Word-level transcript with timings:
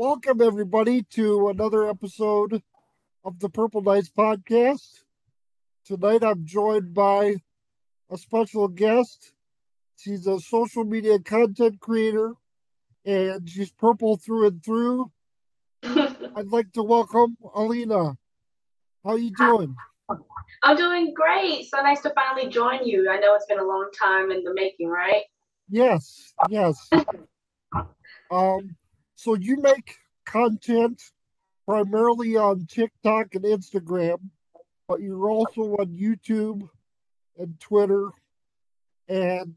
Welcome, 0.00 0.40
everybody, 0.40 1.02
to 1.10 1.50
another 1.50 1.86
episode 1.86 2.62
of 3.22 3.38
the 3.38 3.50
Purple 3.50 3.82
Knights 3.82 4.08
podcast. 4.08 5.02
Tonight, 5.84 6.24
I'm 6.24 6.46
joined 6.46 6.94
by 6.94 7.34
a 8.10 8.16
special 8.16 8.66
guest. 8.66 9.34
She's 9.98 10.26
a 10.26 10.40
social 10.40 10.84
media 10.84 11.18
content 11.18 11.80
creator, 11.80 12.32
and 13.04 13.46
she's 13.46 13.72
purple 13.72 14.16
through 14.16 14.46
and 14.46 14.64
through. 14.64 15.12
I'd 15.82 16.46
like 16.46 16.72
to 16.72 16.82
welcome 16.82 17.36
Alena. 17.54 18.16
How 19.04 19.10
are 19.10 19.18
you 19.18 19.32
doing? 19.36 19.76
I'm 20.62 20.78
doing 20.78 21.12
great. 21.14 21.68
So 21.68 21.82
nice 21.82 22.00
to 22.00 22.12
finally 22.14 22.48
join 22.48 22.86
you. 22.86 23.10
I 23.10 23.20
know 23.20 23.34
it's 23.34 23.44
been 23.44 23.58
a 23.58 23.64
long 23.64 23.90
time 24.02 24.30
in 24.30 24.44
the 24.44 24.54
making, 24.54 24.88
right? 24.88 25.24
Yes, 25.68 26.32
yes. 26.48 26.88
um, 28.30 28.76
so 29.20 29.34
you 29.34 29.58
make 29.58 29.96
content 30.24 30.98
primarily 31.66 32.38
on 32.38 32.64
TikTok 32.64 33.34
and 33.34 33.44
Instagram, 33.44 34.16
but 34.88 35.02
you're 35.02 35.28
also 35.28 35.76
on 35.76 35.88
YouTube 35.88 36.66
and 37.36 37.60
Twitter 37.60 38.08
and 39.10 39.56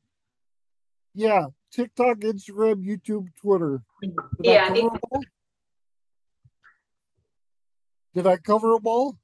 yeah, 1.14 1.46
TikTok, 1.72 2.18
Instagram, 2.18 2.86
YouTube, 2.86 3.28
Twitter. 3.40 3.82
Did 4.02 4.16
yeah. 4.42 4.68
I 4.70 5.20
Did 8.16 8.28
I 8.28 8.36
cover 8.36 8.74
them 8.74 8.86
all? 8.86 9.18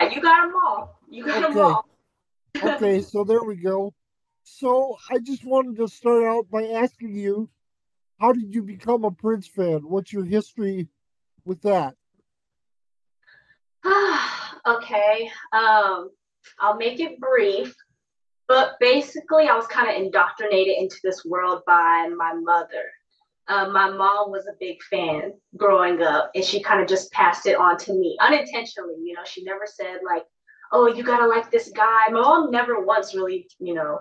You 0.00 0.22
got 0.22 0.46
them 0.46 0.54
all. 0.56 1.00
You 1.10 1.26
got 1.26 1.44
okay. 1.44 1.52
them 1.52 1.62
all. 1.62 1.88
okay, 2.76 3.02
so 3.02 3.24
there 3.24 3.44
we 3.44 3.56
go. 3.56 3.92
So 4.42 4.96
I 5.10 5.18
just 5.18 5.44
wanted 5.44 5.76
to 5.76 5.88
start 5.88 6.24
out 6.24 6.48
by 6.50 6.64
asking 6.64 7.14
you, 7.14 7.50
how 8.18 8.32
did 8.32 8.54
you 8.54 8.62
become 8.62 9.04
a 9.04 9.10
Prince 9.10 9.46
fan? 9.46 9.80
What's 9.80 10.12
your 10.12 10.24
history 10.24 10.88
with 11.44 11.62
that? 11.62 11.94
okay. 14.66 15.30
Um, 15.52 16.10
I'll 16.60 16.76
make 16.76 17.00
it 17.00 17.20
brief. 17.20 17.74
But 18.48 18.74
basically, 18.78 19.48
I 19.48 19.56
was 19.56 19.66
kind 19.66 19.90
of 19.90 19.96
indoctrinated 20.00 20.76
into 20.78 20.96
this 21.02 21.24
world 21.24 21.62
by 21.66 22.08
my 22.16 22.32
mother. 22.34 22.84
Uh, 23.48 23.68
my 23.70 23.90
mom 23.90 24.30
was 24.30 24.46
a 24.46 24.56
big 24.60 24.82
fan 24.84 25.32
growing 25.56 26.00
up, 26.02 26.30
and 26.34 26.44
she 26.44 26.62
kind 26.62 26.80
of 26.80 26.88
just 26.88 27.12
passed 27.12 27.46
it 27.46 27.56
on 27.56 27.76
to 27.78 27.92
me 27.92 28.16
unintentionally. 28.20 28.94
You 29.02 29.14
know, 29.14 29.22
she 29.24 29.42
never 29.42 29.66
said 29.66 29.98
like, 30.04 30.24
"Oh, 30.72 30.86
you 30.86 31.02
gotta 31.02 31.26
like 31.26 31.50
this 31.50 31.70
guy." 31.70 32.08
My 32.10 32.20
mom 32.20 32.50
never 32.50 32.80
once 32.84 33.14
really, 33.14 33.48
you 33.58 33.74
know, 33.74 34.00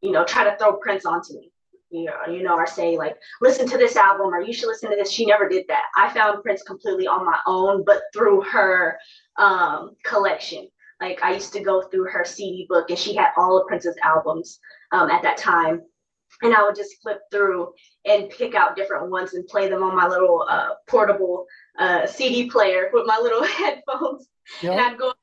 you 0.00 0.10
know, 0.10 0.24
try 0.24 0.44
to 0.44 0.56
throw 0.56 0.76
Prince 0.76 1.06
onto 1.06 1.34
me. 1.34 1.52
You 1.94 2.06
know, 2.06 2.32
you 2.32 2.42
know, 2.42 2.54
or 2.54 2.66
say 2.66 2.96
like, 2.96 3.16
"Listen 3.40 3.68
to 3.68 3.78
this 3.78 3.96
album," 3.96 4.34
or 4.34 4.40
"You 4.40 4.52
should 4.52 4.68
listen 4.68 4.90
to 4.90 4.96
this." 4.96 5.12
She 5.12 5.26
never 5.26 5.48
did 5.48 5.64
that. 5.68 5.84
I 5.96 6.12
found 6.12 6.42
Prince 6.42 6.62
completely 6.62 7.06
on 7.06 7.24
my 7.24 7.38
own, 7.46 7.84
but 7.84 8.02
through 8.12 8.42
her 8.42 8.98
um, 9.36 9.92
collection. 10.04 10.68
Like 11.00 11.22
I 11.22 11.34
used 11.34 11.52
to 11.52 11.60
go 11.60 11.82
through 11.82 12.06
her 12.06 12.24
CD 12.24 12.66
book, 12.68 12.90
and 12.90 12.98
she 12.98 13.14
had 13.14 13.28
all 13.36 13.58
of 13.58 13.68
Prince's 13.68 13.96
albums 14.02 14.58
um, 14.92 15.10
at 15.10 15.22
that 15.22 15.36
time 15.36 15.82
and 16.42 16.54
I 16.54 16.62
would 16.62 16.76
just 16.76 17.00
flip 17.02 17.20
through 17.30 17.72
and 18.04 18.30
pick 18.30 18.54
out 18.54 18.76
different 18.76 19.10
ones 19.10 19.34
and 19.34 19.46
play 19.46 19.68
them 19.68 19.82
on 19.82 19.96
my 19.96 20.06
little 20.06 20.44
uh, 20.48 20.70
portable 20.88 21.46
uh, 21.78 22.06
CD 22.06 22.50
player 22.50 22.90
with 22.92 23.06
my 23.06 23.18
little 23.22 23.44
headphones. 23.44 24.28
Yep. 24.62 24.72
And 24.72 24.80
I'd 24.80 24.98
go 24.98 25.14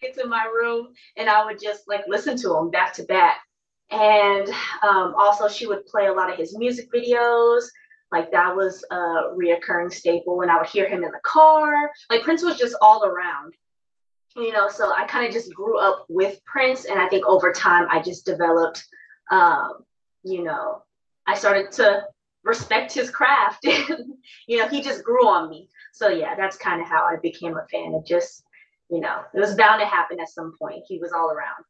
into 0.00 0.26
my 0.26 0.44
room 0.44 0.88
and 1.16 1.28
I 1.28 1.44
would 1.44 1.60
just 1.60 1.88
like 1.88 2.04
listen 2.06 2.36
to 2.38 2.48
them 2.48 2.70
back 2.70 2.92
to 2.94 3.04
back. 3.04 3.40
And 3.90 4.48
um, 4.82 5.14
also, 5.16 5.48
she 5.48 5.66
would 5.66 5.86
play 5.86 6.06
a 6.06 6.12
lot 6.12 6.30
of 6.30 6.36
his 6.36 6.56
music 6.56 6.90
videos. 6.92 7.64
Like 8.10 8.30
that 8.32 8.54
was 8.54 8.84
a 8.90 9.34
reoccurring 9.36 9.92
staple. 9.92 10.42
And 10.42 10.50
I 10.50 10.58
would 10.58 10.68
hear 10.68 10.88
him 10.88 11.04
in 11.04 11.10
the 11.10 11.20
car. 11.22 11.90
Like 12.10 12.22
Prince 12.22 12.42
was 12.42 12.58
just 12.58 12.76
all 12.80 13.04
around 13.04 13.54
you 14.36 14.52
know 14.52 14.68
so 14.68 14.92
i 14.94 15.06
kind 15.06 15.26
of 15.26 15.32
just 15.32 15.52
grew 15.54 15.78
up 15.78 16.04
with 16.10 16.38
prince 16.44 16.84
and 16.84 17.00
i 17.00 17.08
think 17.08 17.24
over 17.24 17.50
time 17.50 17.88
i 17.90 18.00
just 18.00 18.26
developed 18.26 18.84
um, 19.30 19.84
you 20.22 20.42
know, 20.42 20.82
I 21.26 21.34
started 21.34 21.72
to 21.72 22.04
respect 22.44 22.92
his 22.92 23.10
craft 23.10 23.64
you 24.46 24.58
know, 24.58 24.68
he 24.68 24.82
just 24.82 25.04
grew 25.04 25.26
on 25.28 25.50
me. 25.50 25.68
So 25.92 26.08
yeah, 26.08 26.34
that's 26.34 26.56
kind 26.56 26.80
of 26.80 26.88
how 26.88 27.04
I 27.04 27.16
became 27.16 27.56
a 27.56 27.66
fan. 27.70 27.94
It 27.94 28.06
just, 28.06 28.44
you 28.90 29.00
know, 29.00 29.22
it 29.34 29.40
was 29.40 29.54
bound 29.54 29.80
to 29.80 29.86
happen 29.86 30.20
at 30.20 30.28
some 30.28 30.54
point. 30.58 30.84
He 30.86 30.98
was 30.98 31.12
all 31.12 31.30
around. 31.30 31.64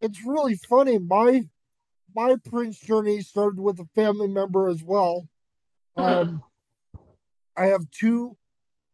It's 0.00 0.24
really 0.24 0.56
funny. 0.56 0.98
My 0.98 1.44
my 2.14 2.36
Prince 2.44 2.78
journey 2.80 3.20
started 3.20 3.60
with 3.60 3.78
a 3.78 3.88
family 3.94 4.28
member 4.28 4.68
as 4.68 4.82
well. 4.82 5.28
Um, 5.96 6.42
I 7.56 7.66
have 7.66 7.90
two 7.90 8.36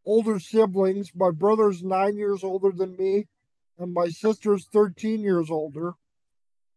older 0.05 0.39
siblings. 0.39 1.11
My 1.15 1.31
brother's 1.31 1.83
nine 1.83 2.16
years 2.16 2.45
older 2.45 2.71
than 2.72 2.97
me, 2.97 3.27
and 3.78 3.95
my 3.95 4.09
sister's 4.09 4.66
13 4.72 5.21
years 5.21 5.50
older. 5.50 5.95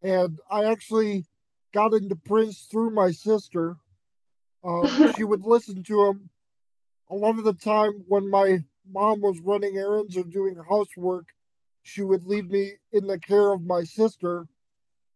And 0.01 0.39
I 0.49 0.65
actually 0.65 1.25
got 1.73 1.93
into 1.93 2.15
Prince 2.15 2.67
through 2.71 2.91
my 2.91 3.11
sister. 3.11 3.77
Uh, 4.63 5.13
she 5.15 5.23
would 5.23 5.43
listen 5.43 5.83
to 5.83 6.05
him 6.05 6.29
a 7.09 7.15
lot 7.15 7.37
of 7.37 7.43
the 7.43 7.53
time 7.53 8.03
when 8.07 8.29
my 8.29 8.59
mom 8.91 9.21
was 9.21 9.39
running 9.39 9.77
errands 9.77 10.15
or 10.15 10.23
doing 10.23 10.55
housework. 10.69 11.25
She 11.83 12.01
would 12.01 12.25
leave 12.25 12.49
me 12.49 12.73
in 12.91 13.07
the 13.07 13.19
care 13.19 13.51
of 13.51 13.63
my 13.63 13.83
sister. 13.83 14.47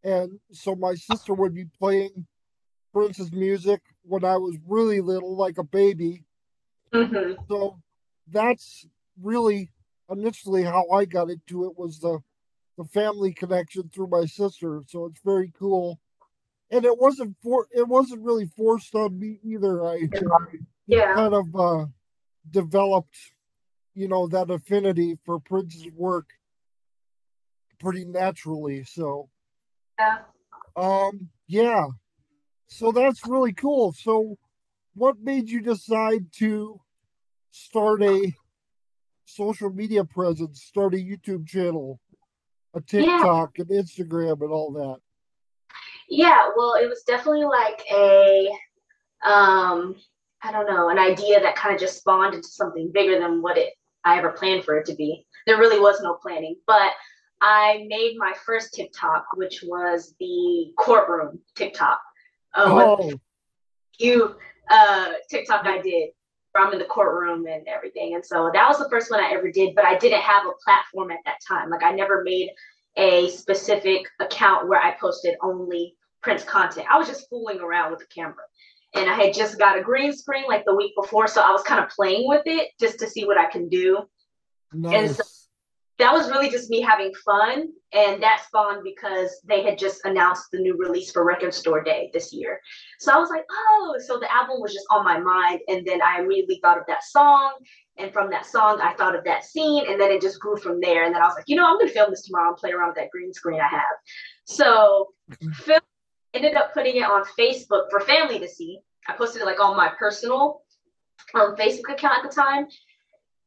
And 0.03 0.39
so 0.51 0.75
my 0.75 0.95
sister 0.95 1.33
would 1.33 1.53
be 1.53 1.65
playing 1.79 2.25
Prince's 2.93 3.31
music 3.31 3.81
when 4.03 4.23
I 4.23 4.37
was 4.37 4.57
really 4.67 5.01
little, 5.01 5.35
like 5.35 5.57
a 5.57 5.63
baby. 5.63 6.25
Mm-hmm. 6.93 7.41
So 7.47 7.79
that's 8.29 8.85
really 9.21 9.71
initially 10.09 10.63
how 10.63 10.89
I 10.89 11.05
got 11.05 11.29
into 11.29 11.65
it 11.65 11.77
was 11.77 11.99
the 11.99 12.19
the 12.75 12.85
family 12.85 13.31
connection 13.31 13.87
through 13.89 14.07
my 14.07 14.25
sister. 14.25 14.81
So 14.87 15.05
it's 15.05 15.21
very 15.23 15.51
cool 15.57 15.99
and 16.73 16.85
it 16.85 16.97
wasn't 16.97 17.35
for 17.41 17.67
it 17.71 17.87
wasn't 17.87 18.23
really 18.23 18.47
forced 18.47 18.95
on 18.95 19.19
me 19.19 19.39
either. 19.43 19.85
I 19.85 20.09
yeah. 20.87 21.13
kind 21.13 21.33
of 21.33 21.55
uh, 21.55 21.85
developed, 22.49 23.15
you 23.93 24.07
know, 24.07 24.27
that 24.27 24.49
affinity 24.49 25.17
for 25.23 25.39
Prince's 25.39 25.87
work 25.95 26.29
pretty 27.83 28.05
naturally. 28.05 28.83
So 28.85 29.29
yeah, 29.99 30.19
um, 30.75 31.29
yeah. 31.47 31.85
So 32.67 32.91
that's 32.91 33.27
really 33.27 33.53
cool. 33.53 33.93
So, 33.93 34.37
what 34.95 35.19
made 35.21 35.49
you 35.49 35.61
decide 35.61 36.31
to 36.39 36.79
start 37.51 38.01
a 38.01 38.33
social 39.25 39.69
media 39.69 40.03
presence, 40.05 40.63
start 40.63 40.95
a 40.95 40.97
YouTube 40.97 41.47
channel, 41.47 41.99
a 42.73 42.81
TikTok, 42.81 43.51
yeah. 43.57 43.65
and 43.69 43.85
Instagram, 43.85 44.41
and 44.41 44.51
all 44.51 44.71
that? 44.73 44.97
Yeah, 46.09 46.49
well, 46.55 46.75
it 46.75 46.87
was 46.87 47.03
definitely 47.03 47.45
like 47.45 47.81
a, 47.91 48.49
um, 49.23 49.95
I 50.41 50.51
don't 50.51 50.67
know, 50.67 50.89
an 50.89 50.99
idea 50.99 51.39
that 51.41 51.55
kind 51.55 51.73
of 51.73 51.79
just 51.79 51.99
spawned 51.99 52.35
into 52.35 52.47
something 52.47 52.91
bigger 52.91 53.19
than 53.19 53.41
what 53.41 53.57
it 53.57 53.73
I 54.05 54.17
ever 54.17 54.31
planned 54.31 54.63
for 54.63 54.77
it 54.77 54.85
to 54.87 54.95
be. 54.95 55.25
There 55.45 55.57
really 55.57 55.79
was 55.79 56.01
no 56.01 56.15
planning, 56.15 56.55
but 56.67 56.91
I 57.45 57.85
made 57.89 58.15
my 58.17 58.33
first 58.45 58.73
TikTok, 58.73 59.25
which 59.35 59.65
was 59.67 60.15
the 60.17 60.71
courtroom 60.77 61.39
TikTok. 61.55 61.99
Uh, 62.55 62.63
oh, 62.67 63.11
you 63.99 64.35
uh, 64.71 65.11
TikTok 65.29 65.65
I 65.65 65.81
did 65.81 66.11
from 66.53 66.71
in 66.71 66.79
the 66.79 66.85
courtroom 66.85 67.45
and 67.47 67.67
everything, 67.67 68.15
and 68.15 68.25
so 68.25 68.49
that 68.53 68.69
was 68.69 68.79
the 68.79 68.89
first 68.89 69.11
one 69.11 69.19
I 69.21 69.31
ever 69.33 69.51
did. 69.51 69.75
But 69.75 69.83
I 69.83 69.97
didn't 69.97 70.21
have 70.21 70.43
a 70.45 70.53
platform 70.63 71.11
at 71.11 71.19
that 71.25 71.39
time. 71.45 71.69
Like 71.69 71.83
I 71.83 71.91
never 71.91 72.23
made 72.23 72.49
a 72.95 73.27
specific 73.29 74.07
account 74.21 74.69
where 74.69 74.79
I 74.79 74.91
posted 74.91 75.35
only 75.41 75.95
Prince 76.21 76.45
content. 76.45 76.87
I 76.89 76.97
was 76.97 77.09
just 77.09 77.29
fooling 77.29 77.59
around 77.59 77.91
with 77.91 77.99
the 77.99 78.05
camera. 78.05 78.35
And 78.95 79.09
I 79.09 79.15
had 79.15 79.33
just 79.33 79.57
got 79.57 79.77
a 79.77 79.81
green 79.81 80.13
screen 80.13 80.45
like 80.47 80.63
the 80.65 80.75
week 80.75 80.93
before. 80.95 81.27
So 81.27 81.41
I 81.41 81.51
was 81.51 81.63
kind 81.63 81.83
of 81.83 81.89
playing 81.89 82.27
with 82.27 82.43
it 82.45 82.69
just 82.79 82.99
to 82.99 83.07
see 83.07 83.25
what 83.25 83.39
I 83.39 83.49
can 83.49 83.67
do. 83.67 84.03
Nice. 84.71 84.93
And 84.93 85.15
so 85.15 85.23
that 86.03 86.11
was 86.11 86.29
really 86.29 86.49
just 86.49 86.69
me 86.69 86.81
having 86.81 87.13
fun. 87.25 87.69
And 87.93 88.21
that 88.21 88.43
spawned 88.45 88.83
because 88.83 89.39
they 89.45 89.63
had 89.63 89.77
just 89.77 90.03
announced 90.03 90.47
the 90.51 90.59
new 90.59 90.75
release 90.77 91.11
for 91.11 91.23
Record 91.23 91.53
Store 91.53 91.81
Day 91.81 92.09
this 92.13 92.33
year. 92.33 92.59
So 92.99 93.13
I 93.13 93.17
was 93.17 93.29
like, 93.29 93.45
oh, 93.49 93.95
so 94.05 94.19
the 94.19 94.29
album 94.33 94.59
was 94.59 94.73
just 94.73 94.85
on 94.91 95.05
my 95.05 95.17
mind. 95.17 95.61
And 95.69 95.85
then 95.85 96.01
I 96.01 96.19
immediately 96.19 96.59
thought 96.61 96.77
of 96.77 96.83
that 96.87 97.03
song. 97.03 97.53
And 97.97 98.11
from 98.11 98.29
that 98.31 98.45
song, 98.45 98.81
I 98.81 98.93
thought 98.95 99.15
of 99.15 99.23
that 99.23 99.45
scene, 99.45 99.85
and 99.87 100.01
then 100.01 100.11
it 100.11 100.19
just 100.19 100.39
grew 100.39 100.57
from 100.57 100.81
there. 100.81 101.05
And 101.05 101.13
then 101.13 101.21
I 101.21 101.25
was 101.25 101.35
like, 101.35 101.45
you 101.47 101.55
know, 101.55 101.65
I'm 101.65 101.77
gonna 101.77 101.91
film 101.91 102.09
this 102.09 102.23
tomorrow 102.23 102.49
and 102.49 102.57
play 102.57 102.71
around 102.71 102.89
with 102.89 102.97
that 102.97 103.11
green 103.11 103.31
screen 103.31 103.61
I 103.61 103.67
have. 103.67 103.95
So, 104.45 105.13
film 105.53 105.79
ended 106.33 106.55
up 106.55 106.73
putting 106.73 106.97
it 106.97 107.03
on 107.03 107.23
Facebook 107.39 107.91
for 107.91 107.99
family 107.99 108.39
to 108.39 108.47
see. 108.47 108.79
I 109.07 109.13
posted 109.13 109.43
it 109.43 109.45
like 109.45 109.59
on 109.59 109.77
my 109.77 109.91
personal 109.99 110.63
um, 111.35 111.55
Facebook 111.55 111.93
account 111.93 112.25
at 112.25 112.29
the 112.29 112.35
time, 112.35 112.65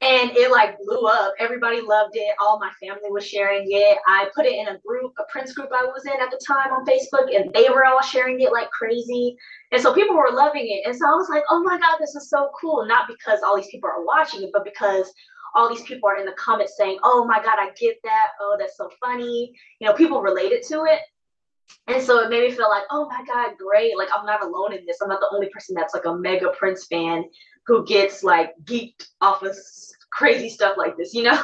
and 0.02 0.30
it 0.36 0.50
like 0.50 0.76
blew 0.78 1.06
up. 1.06 1.32
Everybody 1.38 1.80
loved 1.80 2.16
it. 2.16 2.34
All 2.38 2.60
my 2.60 2.70
family 2.80 3.10
was 3.10 3.26
sharing 3.26 3.64
it. 3.70 3.98
I 4.06 4.28
put 4.34 4.44
it 4.44 4.52
in 4.52 4.68
a 4.68 4.78
group, 4.86 5.12
a 5.18 5.24
Prince 5.30 5.54
group 5.54 5.70
I 5.72 5.84
was 5.86 6.04
in 6.04 6.20
at 6.20 6.30
the 6.30 6.40
time 6.46 6.70
on 6.72 6.84
Facebook, 6.84 7.34
and 7.34 7.52
they 7.54 7.70
were 7.70 7.84
all 7.86 8.02
sharing 8.02 8.40
it 8.40 8.52
like 8.52 8.70
crazy. 8.70 9.36
And 9.72 9.80
so 9.80 9.94
people 9.94 10.16
were 10.16 10.30
loving 10.30 10.66
it. 10.66 10.86
And 10.86 10.94
so 10.96 11.06
I 11.06 11.14
was 11.14 11.28
like, 11.30 11.44
oh 11.48 11.62
my 11.62 11.78
God, 11.78 11.96
this 11.98 12.14
is 12.14 12.28
so 12.28 12.50
cool. 12.60 12.86
Not 12.86 13.08
because 13.08 13.40
all 13.42 13.56
these 13.56 13.68
people 13.68 13.88
are 13.88 14.04
watching 14.04 14.42
it, 14.42 14.50
but 14.52 14.64
because 14.64 15.10
all 15.54 15.70
these 15.70 15.82
people 15.82 16.08
are 16.10 16.18
in 16.18 16.26
the 16.26 16.32
comments 16.32 16.76
saying, 16.76 16.98
oh 17.02 17.24
my 17.24 17.38
God, 17.42 17.56
I 17.58 17.70
get 17.80 17.96
that. 18.04 18.28
Oh, 18.38 18.56
that's 18.58 18.76
so 18.76 18.90
funny. 19.02 19.54
You 19.80 19.88
know, 19.88 19.94
people 19.94 20.20
related 20.20 20.62
to 20.68 20.84
it. 20.84 21.00
And 21.88 22.02
so 22.02 22.20
it 22.20 22.30
made 22.30 22.48
me 22.48 22.54
feel 22.54 22.68
like, 22.68 22.84
oh 22.90 23.08
my 23.08 23.24
God, 23.26 23.54
great. 23.58 23.96
Like 23.96 24.08
I'm 24.14 24.26
not 24.26 24.44
alone 24.44 24.74
in 24.74 24.84
this. 24.86 24.98
I'm 25.00 25.08
not 25.08 25.20
the 25.20 25.30
only 25.32 25.48
person 25.48 25.74
that's 25.74 25.94
like 25.94 26.04
a 26.04 26.14
mega 26.14 26.50
Prince 26.50 26.86
fan 26.86 27.24
who 27.66 27.84
gets 27.84 28.22
like 28.22 28.54
geeked 28.64 29.06
off 29.20 29.42
of 29.42 29.56
crazy 30.12 30.48
stuff 30.48 30.76
like 30.76 30.96
this, 30.96 31.14
you 31.14 31.22
know? 31.22 31.42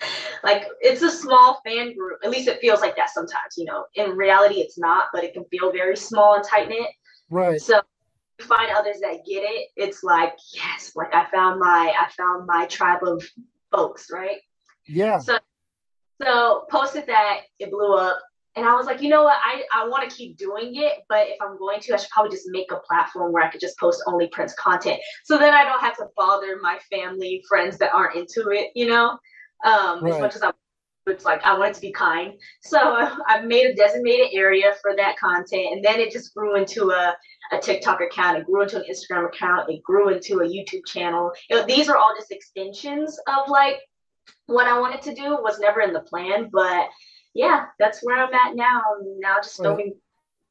like 0.44 0.64
it's 0.80 1.02
a 1.02 1.10
small 1.10 1.60
fan 1.64 1.96
group. 1.96 2.20
At 2.24 2.30
least 2.30 2.48
it 2.48 2.60
feels 2.60 2.80
like 2.80 2.96
that 2.96 3.10
sometimes, 3.10 3.56
you 3.56 3.64
know. 3.64 3.84
In 3.94 4.10
reality 4.10 4.56
it's 4.56 4.78
not, 4.78 5.06
but 5.12 5.24
it 5.24 5.34
can 5.34 5.44
feel 5.46 5.72
very 5.72 5.96
small 5.96 6.34
and 6.34 6.44
tight 6.44 6.68
knit. 6.68 6.88
Right. 7.30 7.60
So 7.60 7.80
you 8.38 8.44
find 8.44 8.70
others 8.70 9.00
that 9.00 9.24
get 9.26 9.42
it, 9.42 9.68
it's 9.76 10.02
like, 10.02 10.34
yes, 10.52 10.92
like 10.94 11.14
I 11.14 11.26
found 11.30 11.60
my 11.60 11.94
I 11.98 12.10
found 12.10 12.46
my 12.46 12.66
tribe 12.66 13.02
of 13.02 13.24
folks, 13.70 14.08
right? 14.12 14.38
Yeah. 14.86 15.18
So 15.18 15.38
so 16.22 16.66
posted 16.70 17.06
that, 17.06 17.40
it 17.58 17.70
blew 17.70 17.94
up. 17.94 18.20
And 18.56 18.66
I 18.66 18.74
was 18.74 18.86
like, 18.86 19.02
you 19.02 19.08
know 19.08 19.24
what? 19.24 19.36
I, 19.42 19.64
I 19.74 19.88
want 19.88 20.08
to 20.08 20.16
keep 20.16 20.36
doing 20.36 20.76
it, 20.76 21.04
but 21.08 21.26
if 21.28 21.36
I'm 21.40 21.58
going 21.58 21.80
to, 21.80 21.94
I 21.94 21.96
should 21.96 22.10
probably 22.10 22.30
just 22.30 22.48
make 22.50 22.70
a 22.70 22.76
platform 22.86 23.32
where 23.32 23.42
I 23.42 23.50
could 23.50 23.60
just 23.60 23.78
post 23.78 24.02
only 24.06 24.28
Prince 24.28 24.54
content. 24.54 25.00
So 25.24 25.38
then 25.38 25.52
I 25.52 25.64
don't 25.64 25.80
have 25.80 25.96
to 25.96 26.06
bother 26.16 26.58
my 26.62 26.78
family, 26.90 27.42
friends 27.48 27.78
that 27.78 27.92
aren't 27.92 28.16
into 28.16 28.50
it, 28.50 28.70
you 28.74 28.86
know? 28.86 29.18
Um, 29.64 30.04
right. 30.04 30.14
As 30.14 30.20
much 30.20 30.36
as 30.36 30.42
I 30.42 30.52
it's 31.06 31.24
like 31.24 31.44
I 31.44 31.58
wanted 31.58 31.74
to 31.74 31.80
be 31.80 31.92
kind. 31.92 32.34
So 32.62 32.78
I 33.26 33.40
made 33.42 33.66
a 33.66 33.74
designated 33.74 34.28
area 34.32 34.72
for 34.80 34.96
that 34.96 35.18
content. 35.18 35.66
And 35.72 35.84
then 35.84 36.00
it 36.00 36.12
just 36.12 36.34
grew 36.34 36.56
into 36.56 36.90
a, 36.90 37.14
a 37.52 37.58
TikTok 37.58 38.00
account. 38.00 38.38
It 38.38 38.46
grew 38.46 38.62
into 38.62 38.78
an 38.78 38.84
Instagram 38.90 39.26
account. 39.26 39.70
It 39.70 39.82
grew 39.82 40.08
into 40.10 40.38
a 40.38 40.48
YouTube 40.48 40.86
channel. 40.86 41.32
It, 41.50 41.66
these 41.66 41.88
are 41.88 41.96
all 41.96 42.14
just 42.16 42.32
extensions 42.32 43.18
of 43.28 43.48
like 43.48 43.76
what 44.46 44.66
I 44.66 44.78
wanted 44.78 45.02
to 45.02 45.14
do 45.14 45.38
was 45.42 45.58
never 45.58 45.80
in 45.80 45.92
the 45.92 46.00
plan, 46.00 46.48
but 46.52 46.88
yeah, 47.34 47.66
that's 47.78 48.00
where 48.02 48.24
I'm 48.24 48.32
at 48.32 48.56
now. 48.56 48.82
Now 49.18 49.36
just 49.42 49.60
filming 49.60 49.94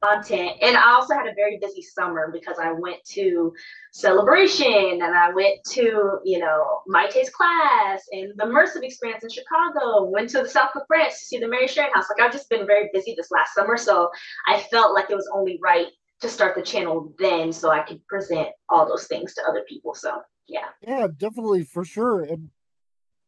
content. 0.03 0.57
And 0.61 0.75
I 0.75 0.93
also 0.93 1.13
had 1.13 1.27
a 1.27 1.33
very 1.33 1.57
busy 1.59 1.81
summer 1.81 2.29
because 2.31 2.57
I 2.61 2.71
went 2.71 3.03
to 3.11 3.53
celebration 3.91 5.01
and 5.01 5.03
I 5.03 5.29
went 5.31 5.63
to, 5.71 6.19
you 6.23 6.39
know, 6.39 6.81
Mayte's 6.87 7.29
class 7.29 8.03
and 8.11 8.33
the 8.35 8.45
immersive 8.45 8.83
experience 8.83 9.23
in 9.23 9.29
Chicago, 9.29 10.03
went 10.03 10.29
to 10.31 10.43
the 10.43 10.49
south 10.49 10.71
of 10.75 10.83
France 10.87 11.19
to 11.19 11.25
see 11.25 11.39
the 11.39 11.47
Mary 11.47 11.67
Sharon 11.67 11.93
house. 11.93 12.05
Like 12.09 12.25
I've 12.25 12.33
just 12.33 12.49
been 12.49 12.67
very 12.67 12.89
busy 12.93 13.13
this 13.15 13.31
last 13.31 13.53
summer. 13.53 13.77
So 13.77 14.09
I 14.47 14.59
felt 14.59 14.93
like 14.93 15.09
it 15.09 15.15
was 15.15 15.29
only 15.33 15.59
right 15.63 15.87
to 16.21 16.29
start 16.29 16.55
the 16.55 16.61
channel 16.61 17.13
then 17.19 17.51
so 17.51 17.69
I 17.69 17.81
could 17.81 18.05
present 18.07 18.49
all 18.69 18.87
those 18.87 19.07
things 19.07 19.33
to 19.35 19.43
other 19.47 19.63
people. 19.67 19.93
So 19.93 20.21
yeah. 20.47 20.67
Yeah, 20.85 21.07
definitely 21.15 21.63
for 21.63 21.85
sure. 21.85 22.23
And 22.23 22.49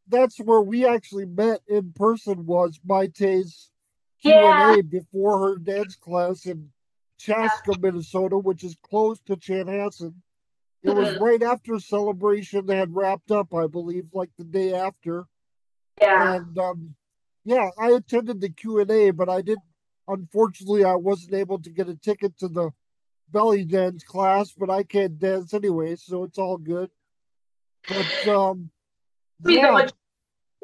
that's 0.08 0.38
where 0.40 0.62
we 0.62 0.86
actually 0.86 1.26
met 1.26 1.62
in 1.68 1.92
person 1.94 2.46
was 2.46 2.80
Mayte's 2.88 3.72
Q&A 4.22 4.82
before 4.82 5.40
her 5.40 5.58
dance 5.58 5.96
class 5.96 6.46
in 6.46 6.70
Chaska, 7.18 7.72
yeah. 7.72 7.78
Minnesota, 7.80 8.38
which 8.38 8.64
is 8.64 8.76
close 8.84 9.20
to 9.22 9.36
Chanhassen. 9.36 10.14
It 10.84 10.92
was 10.92 11.10
mm-hmm. 11.10 11.24
right 11.24 11.42
after 11.42 11.80
celebration 11.80 12.66
they 12.66 12.78
had 12.78 12.96
wrapped 12.96 13.32
up, 13.32 13.54
I 13.54 13.68
believe, 13.68 14.06
like 14.14 14.30
the 14.38 14.44
day 14.44 14.74
after. 14.74 15.26
Yeah. 16.00 16.36
And 16.36 16.58
um, 16.60 16.96
yeah, 17.44 17.70
I 17.80 17.92
attended 17.92 18.42
the 18.42 18.50
Q 18.50 18.80
and 18.80 18.92
A, 18.92 19.12
but 19.12 19.30
I 19.30 19.42
didn't. 19.42 19.64
Unfortunately, 20.08 20.84
I 20.84 20.94
wasn't 20.94 21.34
able 21.34 21.60
to 21.60 21.72
get 21.72 21.90
a 21.90 21.96
ticket 21.96 22.38
to 22.40 22.48
the 22.48 22.70
belly 23.32 23.66
dance 23.66 24.04
class, 24.04 24.52
but 24.52 24.70
I 24.70 24.84
can't 24.84 25.18
dance 25.18 25.54
anyway, 25.56 25.96
so 25.96 26.24
it's 26.24 26.38
all 26.38 26.58
good. 26.58 26.92
But 27.88 28.28
um, 28.28 28.70
yeah 29.44 29.88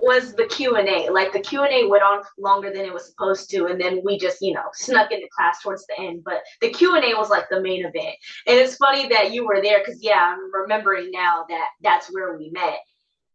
was 0.01 0.33
the 0.33 0.45
q&a 0.45 1.09
like 1.09 1.31
the 1.31 1.39
q&a 1.39 1.87
went 1.87 2.03
on 2.03 2.21
longer 2.37 2.71
than 2.73 2.85
it 2.85 2.93
was 2.93 3.07
supposed 3.07 3.49
to 3.49 3.67
and 3.67 3.79
then 3.79 4.01
we 4.03 4.17
just 4.17 4.41
you 4.41 4.53
know 4.53 4.63
snuck 4.73 5.11
into 5.11 5.27
class 5.35 5.61
towards 5.61 5.85
the 5.87 5.99
end 5.99 6.23
but 6.23 6.41
the 6.59 6.69
q&a 6.69 7.15
was 7.15 7.29
like 7.29 7.47
the 7.49 7.61
main 7.61 7.81
event. 7.81 8.15
And 8.47 8.57
it's 8.57 8.75
funny 8.77 9.07
that 9.09 9.31
you 9.31 9.45
were 9.45 9.61
there 9.61 9.79
because 9.79 10.01
yeah 10.01 10.35
i'm 10.35 10.53
remembering 10.53 11.11
now 11.11 11.45
that 11.49 11.67
that's 11.81 12.07
where 12.07 12.37
we 12.37 12.49
met. 12.49 12.79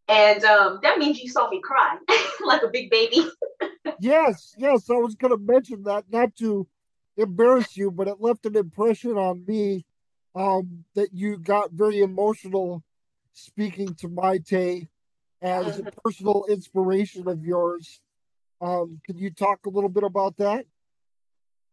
And 0.09 0.45
um, 0.45 0.79
that 0.85 0.99
means 0.99 1.19
you 1.21 1.29
saw 1.29 1.51
me 1.51 1.61
cry 1.61 1.97
like 2.47 2.63
a 2.63 2.69
big 2.69 2.91
baby. 2.91 3.27
Yes 4.01 4.55
yes 4.59 4.91
i 4.91 4.95
was 4.95 5.15
going 5.15 5.31
to 5.31 5.39
mention 5.39 5.85
that 5.85 6.05
not 6.11 6.35
to 6.37 6.67
embarrass 7.17 7.77
you 7.77 7.91
but 7.91 8.09
it 8.09 8.21
left 8.21 8.45
an 8.45 8.57
impression 8.57 9.13
on 9.13 9.45
me 9.47 9.87
um, 10.35 10.85
that 10.95 11.15
you 11.15 11.39
got 11.39 11.71
very 11.73 12.01
emotional 12.01 12.83
speaking 13.33 13.95
to 13.95 14.09
Mayte 14.09 14.89
as 15.43 15.79
a 15.79 15.83
personal 16.05 16.47
inspiration 16.49 17.29
of 17.29 17.45
yours. 17.45 18.01
Um, 18.61 19.01
can 19.05 19.19
you 19.19 19.31
talk 19.31 19.67
a 19.67 19.71
little 19.71 19.91
bit 19.91 20.03
about 20.03 20.37
that? 20.39 20.65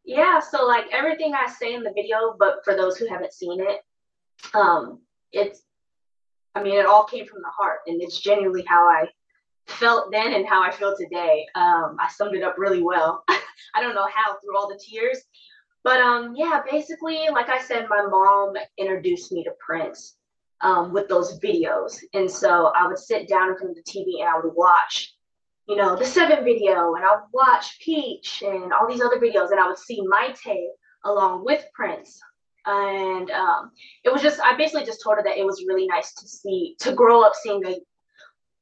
Yeah, 0.05 0.39
so 0.39 0.65
like 0.65 0.85
everything 0.91 1.33
I 1.33 1.49
say 1.49 1.73
in 1.73 1.83
the 1.83 1.93
video, 1.93 2.35
but 2.37 2.57
for 2.65 2.75
those 2.75 2.97
who 2.97 3.07
haven't 3.07 3.33
seen 3.33 3.61
it, 3.61 3.79
um, 4.53 4.99
it's 5.31 5.61
I 6.55 6.61
mean, 6.61 6.77
it 6.77 6.85
all 6.85 7.05
came 7.05 7.25
from 7.25 7.41
the 7.41 7.49
heart, 7.49 7.79
and 7.87 8.01
it's 8.01 8.19
genuinely 8.19 8.63
how 8.67 8.87
I 8.87 9.07
felt 9.65 10.11
then 10.11 10.33
and 10.33 10.47
how 10.47 10.61
I 10.61 10.71
feel 10.71 10.95
today. 10.95 11.47
Um, 11.55 11.97
I 11.99 12.09
summed 12.09 12.35
it 12.35 12.43
up 12.43 12.55
really 12.57 12.83
well. 12.83 13.23
I 13.75 13.81
don't 13.81 13.95
know 13.95 14.07
how 14.13 14.37
through 14.37 14.55
all 14.55 14.67
the 14.67 14.79
tears, 14.79 15.19
but 15.83 15.99
um, 15.99 16.35
yeah, 16.35 16.61
basically, 16.69 17.27
like 17.31 17.49
I 17.49 17.59
said, 17.61 17.87
my 17.89 18.03
mom 18.05 18.53
introduced 18.77 19.31
me 19.31 19.43
to 19.45 19.51
Prince 19.65 20.15
um, 20.63 20.93
with 20.93 21.07
those 21.09 21.39
videos. 21.39 21.99
And 22.13 22.31
so 22.31 22.71
I 22.75 22.87
would 22.87 22.97
sit 22.97 23.27
down 23.27 23.49
in 23.49 23.57
front 23.57 23.77
of 23.77 23.83
the 23.83 23.91
TV 23.91 24.21
and 24.21 24.29
I 24.29 24.39
would 24.41 24.55
watch, 24.55 25.13
you 25.67 25.75
know, 25.75 25.95
the 25.95 26.05
seven 26.05 26.43
video 26.43 26.95
and 26.95 27.05
I 27.05 27.11
would 27.11 27.29
watch 27.33 27.79
Peach 27.79 28.41
and 28.45 28.73
all 28.73 28.87
these 28.87 29.01
other 29.01 29.19
videos 29.19 29.51
and 29.51 29.59
I 29.59 29.67
would 29.67 29.77
see 29.77 30.01
Mayte 30.01 30.65
along 31.05 31.45
with 31.45 31.63
Prince. 31.73 32.19
And 32.65 33.29
um, 33.31 33.71
it 34.05 34.11
was 34.11 34.21
just, 34.21 34.39
I 34.39 34.55
basically 34.55 34.85
just 34.85 35.03
told 35.03 35.17
her 35.17 35.23
that 35.23 35.37
it 35.37 35.45
was 35.45 35.65
really 35.67 35.85
nice 35.85 36.13
to 36.13 36.27
see, 36.27 36.75
to 36.79 36.93
grow 36.93 37.21
up 37.21 37.33
seeing 37.35 37.63
a 37.65 37.75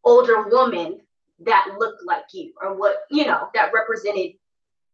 older 0.04 0.48
woman 0.50 1.00
that 1.42 1.68
looked 1.78 2.04
like 2.04 2.26
you 2.34 2.52
or 2.62 2.76
what, 2.76 3.04
you 3.12 3.28
know, 3.28 3.48
that 3.54 3.72
represented 3.74 4.32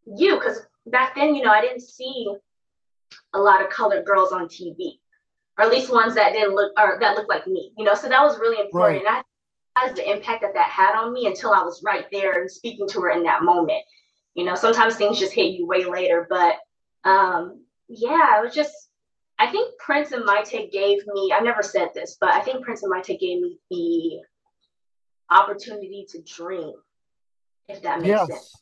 you. 0.06 0.38
Cause 0.42 0.60
back 0.88 1.15
then, 1.15 1.36
you 1.36 1.44
know, 1.44 1.51
I 1.51 1.62
didn't 1.62 1.83
see 1.83 2.36
a 3.33 3.39
lot 3.39 3.63
of 3.63 3.69
colored 3.69 4.06
girls 4.06 4.33
on 4.33 4.50
TV 4.50 5.00
or 5.57 5.65
at 5.65 5.71
least 5.71 5.92
ones 5.92 6.15
that 6.15 6.33
didn't 6.33 6.56
look 6.56 6.71
or 6.77 6.98
that 7.00 7.15
looked 7.15 7.30
like 7.30 7.48
me, 7.48 7.71
you 7.77 7.86
know. 7.86 7.95
So 7.95 8.07
that 8.09 8.24
was 8.24 8.39
really 8.39 8.62
important. 8.63 9.04
Right. 9.04 9.15
And 9.15 9.24
I 9.75 9.81
realized 9.81 9.98
the 9.98 10.12
impact 10.12 10.41
that 10.41 10.53
that 10.53 10.70
had 10.70 10.96
on 10.96 11.13
me 11.13 11.27
until 11.27 11.51
I 11.51 11.63
was 11.63 11.84
right 11.84 12.05
there 12.12 12.39
and 12.39 12.50
speaking 12.50 12.88
to 12.89 13.01
her 13.01 13.10
in 13.12 13.24
that 13.24 13.43
moment. 13.43 13.81
You 14.36 14.46
know, 14.46 14.55
sometimes 14.55 14.96
things 14.96 15.20
just 15.20 15.34
hit 15.34 15.53
you 15.53 15.65
way 15.65 15.86
later, 15.86 16.27
but 16.29 16.58
um, 17.03 17.63
yeah, 17.88 18.39
it 18.39 18.43
was 18.43 18.53
just. 18.53 18.74
I 19.39 19.46
think 19.51 19.77
Prince 19.77 20.13
and 20.13 20.25
Mayte 20.25 20.72
gave 20.72 21.05
me. 21.05 21.31
I 21.31 21.41
never 21.41 21.62
said 21.62 21.89
this, 21.93 22.17
but 22.20 22.29
I 22.29 22.41
think 22.41 22.63
Prince 22.63 22.81
and 22.81 22.91
Mayte 22.91 23.20
gave 23.20 23.39
me 23.39 23.60
the 23.70 24.20
opportunity 25.29 26.08
to 26.10 26.22
dream, 26.24 26.74
if 27.67 27.84
that 27.84 28.00
makes 28.00 28.10
yes. 28.10 28.27
sense. 28.27 28.55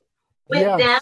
With 0.50 0.60
yes. 0.60 0.80
them, 0.80 1.00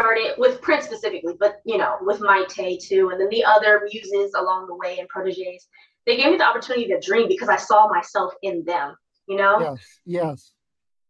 started 0.00 0.34
with 0.38 0.60
Prince 0.60 0.86
specifically, 0.86 1.34
but 1.38 1.60
you 1.64 1.78
know, 1.78 1.96
with 2.00 2.20
Mayte 2.20 2.78
too, 2.82 3.10
and 3.10 3.20
then 3.20 3.28
the 3.30 3.44
other 3.44 3.82
muses 3.92 4.32
along 4.34 4.66
the 4.66 4.74
way 4.74 4.98
and 4.98 5.08
proteges. 5.08 5.68
They 6.06 6.16
gave 6.16 6.32
me 6.32 6.38
the 6.38 6.44
opportunity 6.44 6.86
to 6.86 7.00
dream 7.00 7.28
because 7.28 7.48
I 7.48 7.56
saw 7.56 7.86
myself 7.88 8.32
in 8.42 8.64
them, 8.64 8.96
you 9.28 9.36
know? 9.36 9.60
Yes, 9.60 10.00
yes. 10.06 10.52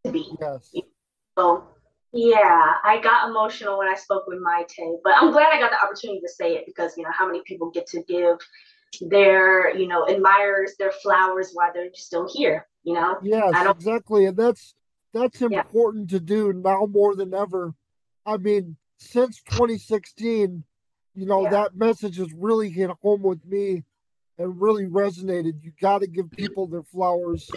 To 0.04 0.12
be. 0.12 0.28
Yes. 0.40 0.72
So 1.38 1.64
yeah, 2.12 2.74
I 2.84 3.00
got 3.00 3.28
emotional 3.28 3.78
when 3.78 3.86
I 3.86 3.94
spoke 3.94 4.24
with 4.26 4.38
Mayte, 4.38 4.96
but 5.04 5.14
I'm 5.16 5.30
glad 5.30 5.48
I 5.52 5.60
got 5.60 5.70
the 5.70 5.82
opportunity 5.82 6.20
to 6.20 6.28
say 6.28 6.56
it 6.56 6.64
because 6.66 6.96
you 6.96 7.04
know 7.04 7.12
how 7.16 7.26
many 7.26 7.40
people 7.46 7.70
get 7.70 7.86
to 7.88 8.02
give 8.02 8.38
their 9.02 9.74
you 9.76 9.86
know 9.86 10.06
admirers 10.08 10.74
their 10.78 10.90
flowers 10.90 11.50
while 11.52 11.70
they're 11.72 11.90
still 11.94 12.28
here, 12.32 12.66
you 12.82 12.94
know? 12.94 13.16
Yes, 13.22 13.54
exactly, 13.68 14.26
and 14.26 14.36
that's 14.36 14.74
that's 15.14 15.40
important 15.40 16.10
yeah. 16.10 16.18
to 16.18 16.24
do 16.24 16.52
now 16.52 16.86
more 16.86 17.14
than 17.14 17.32
ever 17.32 17.74
I 18.26 18.36
mean, 18.36 18.76
since 18.98 19.40
2016, 19.42 20.64
you 21.14 21.26
know, 21.26 21.42
yeah. 21.44 21.50
that 21.50 21.76
message 21.76 22.18
has 22.18 22.32
really 22.32 22.70
hit 22.70 22.90
home 23.02 23.22
with 23.22 23.44
me 23.44 23.84
and 24.38 24.60
really 24.60 24.86
resonated. 24.86 25.62
You 25.62 25.72
got 25.80 26.00
to 26.00 26.06
give 26.06 26.30
people 26.30 26.66
their 26.66 26.82
flowers 26.82 27.50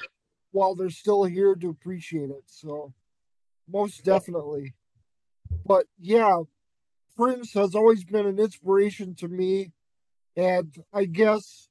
while 0.51 0.75
they're 0.75 0.89
still 0.89 1.23
here 1.23 1.55
to 1.55 1.69
appreciate 1.69 2.29
it. 2.29 2.43
So, 2.45 2.93
most 3.67 4.03
definitely. 4.03 4.73
But 5.65 5.85
yeah, 5.99 6.41
Prince 7.15 7.53
has 7.53 7.75
always 7.75 8.03
been 8.03 8.25
an 8.25 8.39
inspiration 8.39 9.15
to 9.15 9.27
me. 9.27 9.71
And 10.35 10.75
I 10.91 11.05
guess, 11.05 11.69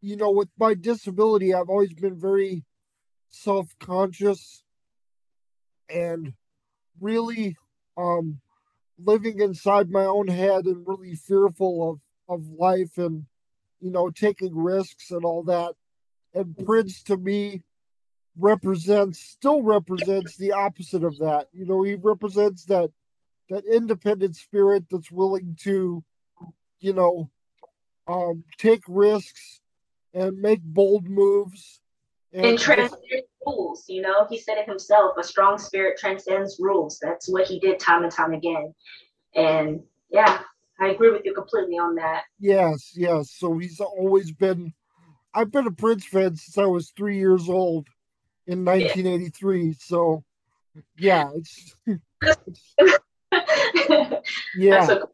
you 0.00 0.16
know, 0.16 0.30
with 0.30 0.48
my 0.58 0.74
disability, 0.74 1.54
I've 1.54 1.70
always 1.70 1.94
been 1.94 2.18
very 2.18 2.64
self 3.30 3.74
conscious 3.80 4.62
and 5.88 6.34
really 7.00 7.56
um, 7.96 8.40
living 8.98 9.40
inside 9.40 9.90
my 9.90 10.04
own 10.04 10.28
head 10.28 10.66
and 10.66 10.86
really 10.86 11.14
fearful 11.14 12.00
of, 12.28 12.40
of 12.40 12.48
life 12.48 12.98
and, 12.98 13.26
you 13.80 13.90
know, 13.90 14.10
taking 14.10 14.56
risks 14.56 15.10
and 15.10 15.24
all 15.24 15.42
that. 15.44 15.74
And 16.34 16.56
Prince 16.66 17.02
to 17.04 17.16
me 17.16 17.62
represents, 18.38 19.20
still 19.20 19.62
represents 19.62 20.36
the 20.36 20.52
opposite 20.52 21.04
of 21.04 21.18
that. 21.18 21.48
You 21.52 21.66
know, 21.66 21.82
he 21.82 21.94
represents 21.94 22.64
that 22.66 22.90
that 23.50 23.64
independent 23.66 24.36
spirit 24.36 24.84
that's 24.90 25.10
willing 25.10 25.56
to, 25.60 26.02
you 26.80 26.92
know, 26.92 27.30
um, 28.06 28.44
take 28.58 28.82
risks 28.88 29.60
and 30.14 30.40
make 30.40 30.62
bold 30.62 31.08
moves 31.08 31.80
and, 32.32 32.46
and 32.46 32.58
transcend 32.58 33.22
rules. 33.46 33.84
You 33.88 34.02
know, 34.02 34.26
he 34.28 34.38
said 34.38 34.58
it 34.58 34.68
himself. 34.68 35.16
A 35.18 35.24
strong 35.24 35.58
spirit 35.58 35.98
transcends 35.98 36.58
rules. 36.60 36.98
That's 37.00 37.28
what 37.28 37.46
he 37.46 37.58
did 37.58 37.78
time 37.78 38.02
and 38.02 38.12
time 38.12 38.32
again. 38.32 38.74
And 39.34 39.80
yeah, 40.10 40.40
I 40.80 40.88
agree 40.88 41.10
with 41.10 41.22
you 41.24 41.34
completely 41.34 41.78
on 41.78 41.94
that. 41.96 42.22
Yes, 42.38 42.92
yes. 42.94 43.30
So 43.30 43.58
he's 43.58 43.80
always 43.80 44.32
been. 44.32 44.72
I've 45.34 45.50
been 45.50 45.66
a 45.66 45.72
Prince 45.72 46.06
fan 46.06 46.36
since 46.36 46.58
I 46.58 46.66
was 46.66 46.90
three 46.90 47.18
years 47.18 47.48
old 47.48 47.88
in 48.46 48.64
1983. 48.64 49.62
Yeah. 49.62 49.72
So 49.78 50.24
yeah, 50.96 51.30
it's. 51.34 51.76
yeah. 54.56 54.86
So 54.86 55.10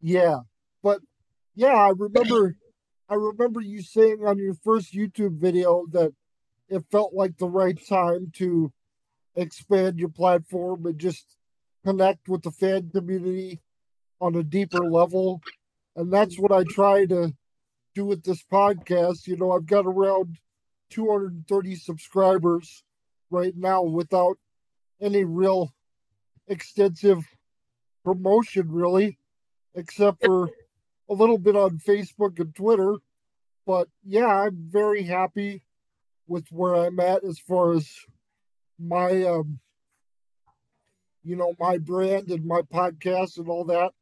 yeah, 0.00 0.38
but 0.82 1.00
yeah, 1.54 1.74
I 1.74 1.92
remember. 1.96 2.56
I 3.08 3.14
remember 3.14 3.60
you 3.60 3.82
saying 3.82 4.24
on 4.24 4.38
your 4.38 4.54
first 4.54 4.94
YouTube 4.94 5.38
video 5.38 5.84
that 5.90 6.14
it 6.72 6.82
felt 6.90 7.12
like 7.12 7.36
the 7.36 7.48
right 7.48 7.78
time 7.86 8.32
to 8.34 8.72
expand 9.36 9.98
your 9.98 10.08
platform 10.08 10.86
and 10.86 10.98
just 10.98 11.36
connect 11.84 12.30
with 12.30 12.42
the 12.42 12.50
fan 12.50 12.88
community 12.88 13.60
on 14.22 14.34
a 14.34 14.42
deeper 14.42 14.90
level. 14.90 15.42
And 15.96 16.10
that's 16.10 16.38
what 16.38 16.50
I 16.50 16.64
try 16.64 17.04
to 17.04 17.34
do 17.94 18.06
with 18.06 18.24
this 18.24 18.42
podcast. 18.50 19.26
You 19.26 19.36
know, 19.36 19.52
I've 19.52 19.66
got 19.66 19.84
around 19.84 20.38
230 20.88 21.74
subscribers 21.74 22.82
right 23.30 23.54
now 23.54 23.82
without 23.82 24.38
any 24.98 25.24
real 25.24 25.74
extensive 26.48 27.22
promotion, 28.02 28.72
really, 28.72 29.18
except 29.74 30.24
for 30.24 30.48
a 31.10 31.12
little 31.12 31.38
bit 31.38 31.54
on 31.54 31.78
Facebook 31.86 32.40
and 32.40 32.54
Twitter. 32.54 32.96
But 33.66 33.88
yeah, 34.06 34.26
I'm 34.26 34.56
very 34.70 35.02
happy 35.02 35.62
with 36.32 36.46
where 36.50 36.74
I'm 36.74 36.98
at 36.98 37.24
as 37.24 37.38
far 37.38 37.74
as 37.74 37.86
my 38.78 39.22
um 39.24 39.60
you 41.22 41.36
know 41.36 41.54
my 41.60 41.76
brand 41.76 42.30
and 42.30 42.46
my 42.46 42.62
podcast 42.62 43.36
and 43.36 43.48
all 43.48 43.64
that. 43.66 43.92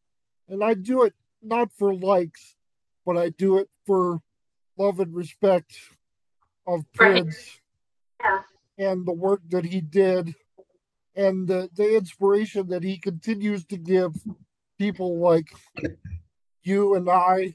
And 0.49 0.63
I 0.63 0.75
do 0.75 1.03
it 1.03 1.15
not 1.43 1.73
for 1.73 1.93
likes, 1.93 2.57
but 3.05 3.17
I 3.17 3.31
do 3.31 3.59
it 3.59 3.69
for 3.85 4.21
love 4.79 5.01
and 5.01 5.15
respect 5.15 5.75
of 6.67 6.85
Prince 6.95 7.61
yeah. 8.23 8.43
and 8.79 9.07
the 9.07 9.13
work 9.13 9.41
that 9.51 9.65
he 9.65 9.81
did 9.81 10.35
and 11.17 11.49
the, 11.49 11.69
the 11.75 11.97
inspiration 11.97 12.69
that 12.69 12.85
he 12.85 12.97
continues 12.97 13.65
to 13.67 13.77
give 13.77 14.15
people 14.79 15.19
like 15.19 15.51
you 16.63 16.95
and 16.95 17.11
I 17.11 17.55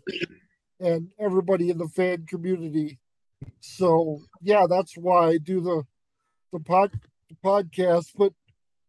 and 0.79 1.09
everybody 1.17 1.69
in 1.69 1.77
the 1.77 1.87
fan 1.87 2.25
community. 2.27 2.99
So 3.59 4.21
yeah, 4.41 4.65
that's 4.69 4.95
why 4.95 5.29
I 5.29 5.37
do 5.37 5.61
the 5.61 5.83
the 6.51 6.59
pod 6.59 6.91
the 7.29 7.35
podcast. 7.43 8.11
But 8.15 8.33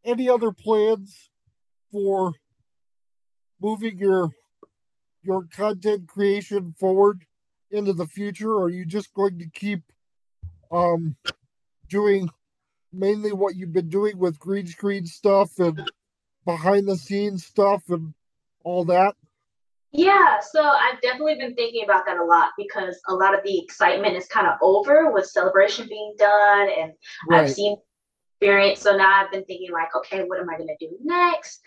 any 0.04 0.28
other 0.28 0.52
plans 0.52 1.30
for 1.90 2.32
moving 3.60 3.98
your 3.98 4.30
your 5.22 5.46
content 5.54 6.06
creation 6.06 6.74
forward 6.78 7.24
into 7.70 7.92
the 7.92 8.06
future? 8.06 8.52
Or 8.52 8.64
are 8.64 8.70
you 8.70 8.84
just 8.84 9.12
going 9.14 9.38
to 9.38 9.48
keep 9.48 9.80
um 10.70 11.16
doing 11.88 12.28
mainly 12.92 13.32
what 13.32 13.56
you've 13.56 13.72
been 13.72 13.88
doing 13.88 14.18
with 14.18 14.38
green 14.38 14.66
screen 14.66 15.06
stuff 15.06 15.58
and 15.58 15.90
behind 16.44 16.88
the 16.88 16.96
scenes 16.96 17.44
stuff 17.44 17.82
and 17.88 18.14
all 18.64 18.84
that? 18.84 19.16
Yeah, 19.96 20.40
so 20.40 20.62
I've 20.62 21.00
definitely 21.00 21.36
been 21.36 21.54
thinking 21.54 21.84
about 21.84 22.04
that 22.04 22.18
a 22.18 22.24
lot 22.24 22.50
because 22.58 23.00
a 23.08 23.14
lot 23.14 23.34
of 23.34 23.42
the 23.44 23.58
excitement 23.58 24.14
is 24.14 24.26
kind 24.26 24.46
of 24.46 24.54
over 24.60 25.10
with 25.10 25.24
celebration 25.24 25.88
being 25.88 26.14
done 26.18 26.68
and 26.78 26.92
right. 27.30 27.40
I've 27.40 27.50
seen 27.50 27.78
experience. 28.34 28.80
So 28.80 28.94
now 28.94 29.22
I've 29.22 29.30
been 29.30 29.44
thinking 29.44 29.72
like, 29.72 29.96
okay, 29.96 30.24
what 30.24 30.38
am 30.38 30.50
I 30.50 30.58
gonna 30.58 30.74
do 30.78 30.90
next? 31.02 31.62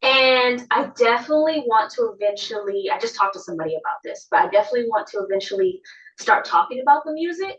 And 0.00 0.66
I 0.70 0.90
definitely 0.96 1.64
want 1.66 1.92
to 1.92 2.14
eventually, 2.18 2.88
I 2.90 2.98
just 2.98 3.16
talked 3.16 3.34
to 3.34 3.40
somebody 3.40 3.74
about 3.74 3.98
this, 4.02 4.28
but 4.30 4.40
I 4.40 4.48
definitely 4.48 4.88
want 4.88 5.06
to 5.08 5.18
eventually 5.18 5.82
start 6.18 6.46
talking 6.46 6.80
about 6.80 7.04
the 7.04 7.12
music 7.12 7.58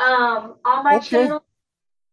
um, 0.00 0.56
on 0.64 0.82
my 0.82 0.96
okay. 0.96 1.06
channel. 1.06 1.44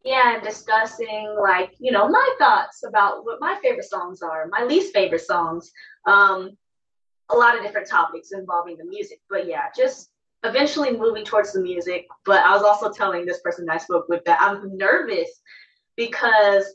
Yeah, 0.04 0.36
and 0.36 0.44
discussing 0.44 1.36
like, 1.42 1.74
you 1.80 1.92
know, 1.92 2.08
my 2.08 2.36
thoughts 2.38 2.84
about 2.88 3.26
what 3.26 3.40
my 3.40 3.58
favorite 3.64 3.86
songs 3.86 4.22
are, 4.22 4.48
my 4.48 4.64
least 4.64 4.94
favorite 4.94 5.22
songs. 5.22 5.72
Um, 6.06 6.58
a 7.32 7.36
lot 7.36 7.58
of 7.58 7.64
different 7.64 7.88
topics 7.88 8.32
involving 8.32 8.78
the 8.78 8.86
music. 8.86 9.20
But 9.30 9.48
yeah, 9.48 9.66
just 9.76 10.12
eventually 10.44 10.96
moving 10.96 11.24
towards 11.24 11.54
the 11.54 11.62
music. 11.62 12.08
But 12.26 12.44
I 12.46 12.54
was 12.54 12.64
also 12.64 12.92
telling 12.92 13.26
this 13.26 13.42
person 13.42 13.70
I 13.70 13.78
spoke 13.78 14.08
with 14.10 14.24
that 14.26 14.42
I'm 14.42 14.78
nervous 14.78 15.30
because 15.96 16.66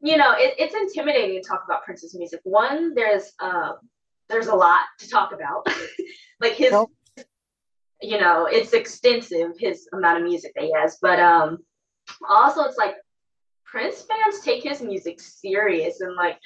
you 0.00 0.16
know 0.16 0.32
it, 0.36 0.54
it's 0.58 0.74
intimidating 0.74 1.42
to 1.42 1.48
talk 1.48 1.62
about 1.64 1.84
Prince's 1.84 2.14
music. 2.14 2.40
One, 2.44 2.94
there's 2.94 3.32
uh, 3.38 3.72
there's 4.28 4.48
a 4.48 4.54
lot 4.54 4.80
to 4.98 5.08
talk 5.08 5.32
about, 5.32 5.66
like 6.40 6.54
his. 6.54 6.72
Nope. 6.72 6.92
You 8.02 8.18
know, 8.18 8.46
it's 8.46 8.72
extensive 8.72 9.50
his 9.58 9.86
amount 9.92 10.16
of 10.16 10.24
music 10.24 10.52
that 10.54 10.64
he 10.64 10.72
has, 10.72 10.96
but 11.02 11.20
um, 11.20 11.58
also 12.26 12.62
it's 12.62 12.78
like 12.78 12.94
Prince 13.66 14.02
fans 14.02 14.40
take 14.42 14.62
his 14.62 14.80
music 14.80 15.20
serious 15.20 16.00
and 16.00 16.16
like 16.16 16.38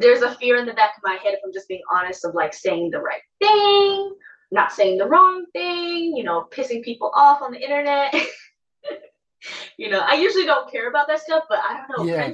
there's 0.00 0.22
a 0.22 0.34
fear 0.36 0.56
in 0.56 0.66
the 0.66 0.72
back 0.72 0.96
of 0.96 1.02
my 1.04 1.14
head 1.22 1.34
if 1.34 1.40
I'm 1.44 1.52
just 1.52 1.68
being 1.68 1.82
honest 1.92 2.24
of 2.24 2.34
like 2.34 2.54
saying 2.54 2.90
the 2.90 3.00
right 3.00 3.20
thing, 3.40 4.14
not 4.50 4.72
saying 4.72 4.98
the 4.98 5.06
wrong 5.06 5.44
thing, 5.52 6.16
you 6.16 6.24
know, 6.24 6.48
pissing 6.50 6.82
people 6.82 7.12
off 7.14 7.42
on 7.42 7.52
the 7.52 7.62
internet. 7.62 8.14
you 9.76 9.90
know, 9.90 10.00
I 10.00 10.14
usually 10.14 10.46
don't 10.46 10.70
care 10.70 10.88
about 10.88 11.06
that 11.08 11.20
stuff, 11.20 11.44
but 11.48 11.58
I 11.58 11.84
don't 11.86 12.06
know. 12.06 12.12
Yeah. 12.12 12.32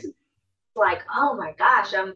Like, 0.76 1.02
oh 1.14 1.34
my 1.34 1.52
gosh, 1.58 1.92
I'm, 1.92 2.14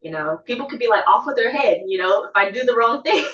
you 0.00 0.10
know, 0.10 0.40
people 0.44 0.66
could 0.66 0.78
be 0.78 0.88
like 0.88 1.06
off 1.06 1.26
with 1.26 1.36
their 1.36 1.52
head, 1.52 1.82
you 1.86 1.98
know, 1.98 2.24
if 2.24 2.30
I 2.34 2.50
do 2.50 2.64
the 2.64 2.74
wrong 2.74 3.02
thing. 3.04 3.26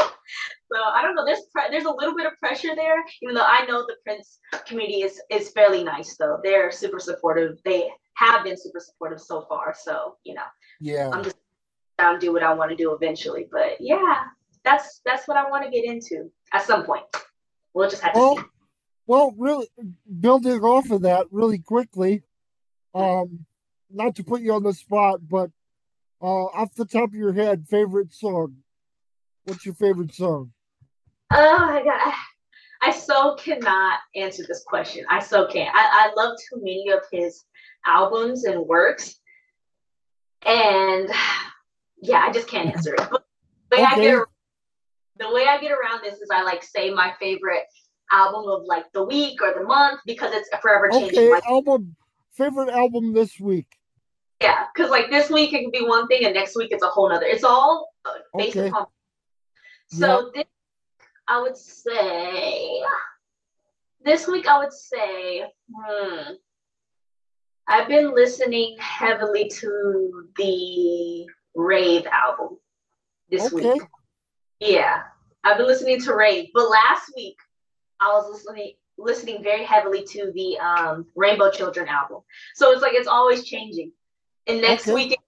so 0.00 0.82
I 0.82 1.02
don't 1.02 1.14
know. 1.14 1.24
There's 1.24 1.42
pre- 1.52 1.70
there's 1.70 1.84
a 1.84 1.90
little 1.90 2.16
bit 2.16 2.26
of 2.26 2.38
pressure 2.40 2.74
there, 2.74 3.04
even 3.22 3.34
though 3.34 3.46
I 3.46 3.64
know 3.66 3.82
the 3.82 3.96
Prince 4.04 4.40
community 4.66 5.02
is 5.02 5.20
is 5.30 5.50
fairly 5.50 5.84
nice. 5.84 6.16
Though 6.16 6.40
they're 6.42 6.72
super 6.72 6.98
supportive. 6.98 7.58
They 7.64 7.90
have 8.14 8.44
been 8.44 8.56
super 8.56 8.80
supportive 8.80 9.20
so 9.20 9.46
far. 9.48 9.74
So 9.78 10.16
you 10.24 10.34
know, 10.34 10.42
yeah. 10.80 11.10
I'm 11.12 11.24
just 11.24 11.36
down 11.98 12.18
do 12.18 12.32
what 12.32 12.42
I 12.42 12.52
want 12.54 12.70
to 12.70 12.76
do 12.76 12.94
eventually. 12.94 13.46
But 13.50 13.76
yeah, 13.80 14.24
that's 14.64 15.00
that's 15.04 15.28
what 15.28 15.36
I 15.36 15.48
want 15.48 15.64
to 15.64 15.70
get 15.70 15.84
into 15.84 16.30
at 16.52 16.62
some 16.62 16.84
point. 16.84 17.04
We'll 17.74 17.90
just 17.90 18.02
have 18.02 18.14
to 18.14 18.18
well, 18.18 18.36
see. 18.36 18.42
Well, 19.06 19.34
really 19.36 19.68
building 20.20 20.60
off 20.62 20.90
of 20.90 21.02
that 21.02 21.26
really 21.30 21.58
quickly, 21.58 22.22
um, 22.94 23.44
not 23.90 24.14
to 24.16 24.24
put 24.24 24.40
you 24.40 24.52
on 24.54 24.62
the 24.62 24.72
spot, 24.72 25.20
but 25.28 25.50
uh, 26.22 26.44
off 26.46 26.74
the 26.74 26.84
top 26.84 27.08
of 27.08 27.14
your 27.14 27.32
head, 27.32 27.66
favorite 27.68 28.12
song. 28.12 28.56
What's 29.44 29.64
your 29.64 29.74
favorite 29.74 30.14
song? 30.14 30.52
Oh 31.32 31.58
my 31.58 31.82
god. 31.82 32.14
I 32.82 32.92
so 32.92 33.34
cannot 33.34 33.98
answer 34.14 34.42
this 34.46 34.64
question. 34.66 35.04
I 35.10 35.18
so 35.18 35.46
can't. 35.46 35.74
I, 35.74 36.08
I 36.08 36.12
love 36.16 36.38
too 36.48 36.60
many 36.60 36.90
of 36.90 37.00
his 37.12 37.44
albums 37.86 38.44
and 38.44 38.66
works 38.66 39.16
and 40.46 41.10
yeah, 42.02 42.24
I 42.26 42.32
just 42.32 42.48
can't 42.48 42.74
answer 42.74 42.94
it. 42.94 43.08
But 43.10 43.24
the 43.70 43.76
way, 43.76 43.82
okay. 43.82 43.92
I 43.92 44.00
get, 44.00 44.24
the 45.18 45.32
way 45.32 45.46
I 45.46 45.60
get 45.60 45.72
around 45.72 46.02
this 46.02 46.20
is 46.20 46.28
I 46.32 46.42
like 46.42 46.62
say 46.62 46.90
my 46.90 47.12
favorite 47.20 47.64
album 48.10 48.48
of 48.48 48.64
like 48.64 48.90
the 48.92 49.04
week 49.04 49.40
or 49.42 49.54
the 49.54 49.64
month 49.64 50.00
because 50.06 50.32
it's 50.34 50.48
a 50.52 50.60
forever 50.60 50.88
changing. 50.90 51.18
Okay, 51.18 51.30
like, 51.30 51.46
album 51.46 51.96
favorite 52.32 52.70
album 52.70 53.12
this 53.12 53.38
week. 53.38 53.66
Yeah, 54.40 54.66
because 54.74 54.90
like 54.90 55.10
this 55.10 55.28
week 55.28 55.52
it 55.52 55.60
can 55.60 55.70
be 55.70 55.86
one 55.86 56.08
thing 56.08 56.24
and 56.24 56.34
next 56.34 56.56
week 56.56 56.68
it's 56.72 56.82
a 56.82 56.88
whole 56.88 57.08
nother. 57.10 57.26
It's 57.26 57.44
all 57.44 57.90
uh, 58.04 58.12
based 58.36 58.56
okay. 58.56 58.68
upon. 58.68 58.86
So 59.88 60.30
this, 60.34 60.44
I 61.28 61.42
would 61.42 61.56
say, 61.56 62.80
this 64.04 64.26
week 64.26 64.46
I 64.46 64.58
would 64.58 64.72
say, 64.72 65.44
hmm, 65.70 66.32
I've 67.70 67.86
been 67.86 68.12
listening 68.12 68.76
heavily 68.80 69.48
to 69.48 70.28
the 70.36 71.26
Rave 71.54 72.04
album 72.06 72.58
this 73.30 73.52
okay. 73.52 73.74
week. 73.74 73.82
Yeah, 74.58 75.02
I've 75.44 75.56
been 75.56 75.68
listening 75.68 76.00
to 76.00 76.14
Rave, 76.16 76.48
but 76.52 76.68
last 76.68 77.12
week 77.14 77.36
I 78.00 78.08
was 78.08 78.28
listening 78.28 78.72
listening 78.98 79.42
very 79.44 79.64
heavily 79.64 80.04
to 80.04 80.32
the 80.34 80.58
um, 80.58 81.06
Rainbow 81.14 81.52
Children 81.52 81.86
album. 81.86 82.22
So 82.56 82.72
it's 82.72 82.82
like 82.82 82.94
it's 82.94 83.06
always 83.06 83.44
changing. 83.44 83.92
And 84.48 84.60
next 84.60 84.88
okay. 84.88 84.94
week 84.94 85.18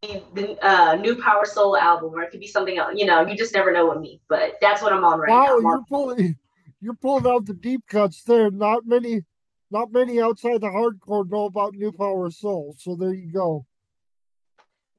the 0.00 0.58
uh, 0.66 0.94
New 0.96 1.16
Power 1.16 1.44
Soul 1.44 1.76
album, 1.76 2.14
or 2.14 2.22
it 2.22 2.30
could 2.30 2.40
be 2.40 2.46
something 2.46 2.78
else. 2.78 2.94
You 2.96 3.04
know, 3.04 3.26
you 3.26 3.36
just 3.36 3.52
never 3.52 3.70
know 3.70 3.90
with 3.90 3.98
me. 3.98 4.22
But 4.30 4.54
that's 4.62 4.80
what 4.80 4.94
I'm 4.94 5.04
on 5.04 5.20
right 5.20 5.30
wow, 5.30 5.44
now. 5.44 5.58
Wow, 5.58 5.60
you're 5.60 5.84
pulling 5.90 6.36
you're 6.80 6.94
pulling 6.94 7.26
out 7.26 7.44
the 7.44 7.52
deep 7.52 7.86
cuts 7.86 8.22
there. 8.22 8.50
Not 8.50 8.86
many 8.86 9.24
not 9.72 9.90
many 9.90 10.20
outside 10.20 10.60
the 10.60 10.68
hardcore 10.68 11.28
know 11.28 11.46
about 11.46 11.74
New 11.74 11.92
Power 11.92 12.30
Soul. 12.30 12.76
So 12.78 12.94
there 12.94 13.14
you 13.14 13.32
go. 13.32 13.64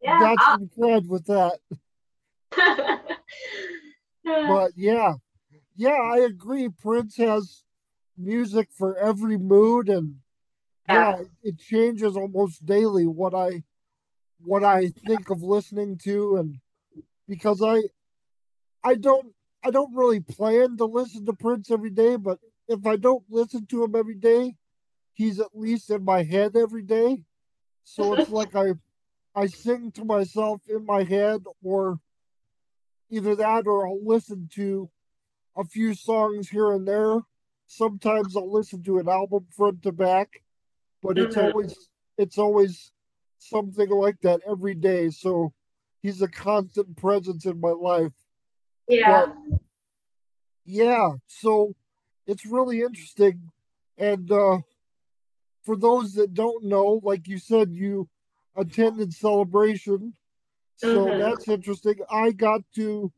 Yeah, 0.02 0.20
got 0.20 0.38
I'll... 0.40 0.58
some 0.58 0.70
cred 0.78 1.08
with 1.08 1.26
that. 1.28 1.60
but 4.26 4.72
yeah, 4.76 5.14
yeah, 5.76 5.92
I 5.92 6.22
agree. 6.22 6.70
Prince 6.70 7.18
has 7.18 7.64
music 8.18 8.70
for 8.76 8.98
every 8.98 9.38
mood, 9.38 9.90
and 9.90 10.16
yeah, 10.90 11.18
yeah 11.18 11.24
it 11.44 11.60
changes 11.60 12.18
almost 12.18 12.66
daily 12.66 13.06
what 13.06 13.36
I 13.36 13.64
what 14.40 14.64
I 14.64 14.92
think 15.06 15.30
of 15.30 15.44
listening 15.44 16.00
to, 16.00 16.38
and 16.38 16.60
because 17.28 17.62
I 17.62 17.84
I 18.84 18.96
don't 18.96 19.34
I 19.64 19.70
don't 19.70 19.96
really 19.96 20.20
plan 20.20 20.78
to 20.78 20.86
listen 20.86 21.28
to 21.28 21.34
Prince 21.34 21.70
every 21.70 21.92
day, 21.92 22.16
but 22.16 22.40
if 22.68 22.86
I 22.88 22.96
don't 22.96 23.24
listen 23.30 23.68
to 23.68 23.84
him 23.84 23.96
every 23.96 24.16
day, 24.16 24.56
he's 25.14 25.40
at 25.40 25.50
least 25.54 25.90
in 25.90 26.04
my 26.04 26.24
head 26.24 26.56
every 26.56 26.84
day. 26.84 27.24
So 27.84 28.14
it's 28.14 28.30
like 28.42 28.56
I 28.56 28.74
I 29.36 29.48
sing 29.48 29.92
to 29.94 30.06
myself 30.06 30.62
in 30.68 30.86
my 30.86 31.04
head 31.04 31.44
or 31.64 32.00
either 33.10 33.36
that 33.36 33.68
or 33.68 33.88
I'll 33.88 34.06
listen 34.06 34.50
to 34.56 34.90
a 35.56 35.64
few 35.64 35.94
songs 35.94 36.50
here 36.50 36.72
and 36.72 36.88
there. 36.88 37.20
Sometimes 37.68 38.36
I'll 38.36 38.52
listen 38.52 38.84
to 38.84 39.00
an 39.00 39.08
album 39.10 39.48
front 39.56 39.84
to 39.84 39.92
back, 39.92 40.44
but 41.02 41.18
it's 41.18 41.36
mm-hmm. 41.36 41.48
always 41.48 41.90
it's 42.18 42.38
always 42.38 42.92
something 43.40 43.90
like 43.90 44.20
that 44.22 44.42
every 44.48 44.76
day. 44.76 45.10
So 45.10 45.54
he's 46.02 46.22
a 46.22 46.28
constant 46.28 46.96
presence 46.98 47.46
in 47.46 47.60
my 47.60 47.72
life. 47.72 48.12
Yeah. 48.88 49.26
But, 49.26 49.60
yeah. 50.66 51.12
So 51.28 51.76
it's 52.28 52.46
really 52.46 52.82
interesting. 52.82 53.50
And 53.98 54.32
uh, 54.32 54.60
for 55.64 55.76
those 55.76 56.14
that 56.14 56.34
don't 56.34 56.66
know, 56.66 57.00
like 57.04 57.28
you 57.28 57.38
said, 57.38 57.72
you 57.72 58.10
attended 58.56 59.14
celebration. 59.14 60.14
So 60.76 61.06
mm-hmm. 61.06 61.20
that's 61.20 61.48
interesting. 61.48 61.96
I 62.10 62.32
got 62.32 62.62
to 62.76 63.12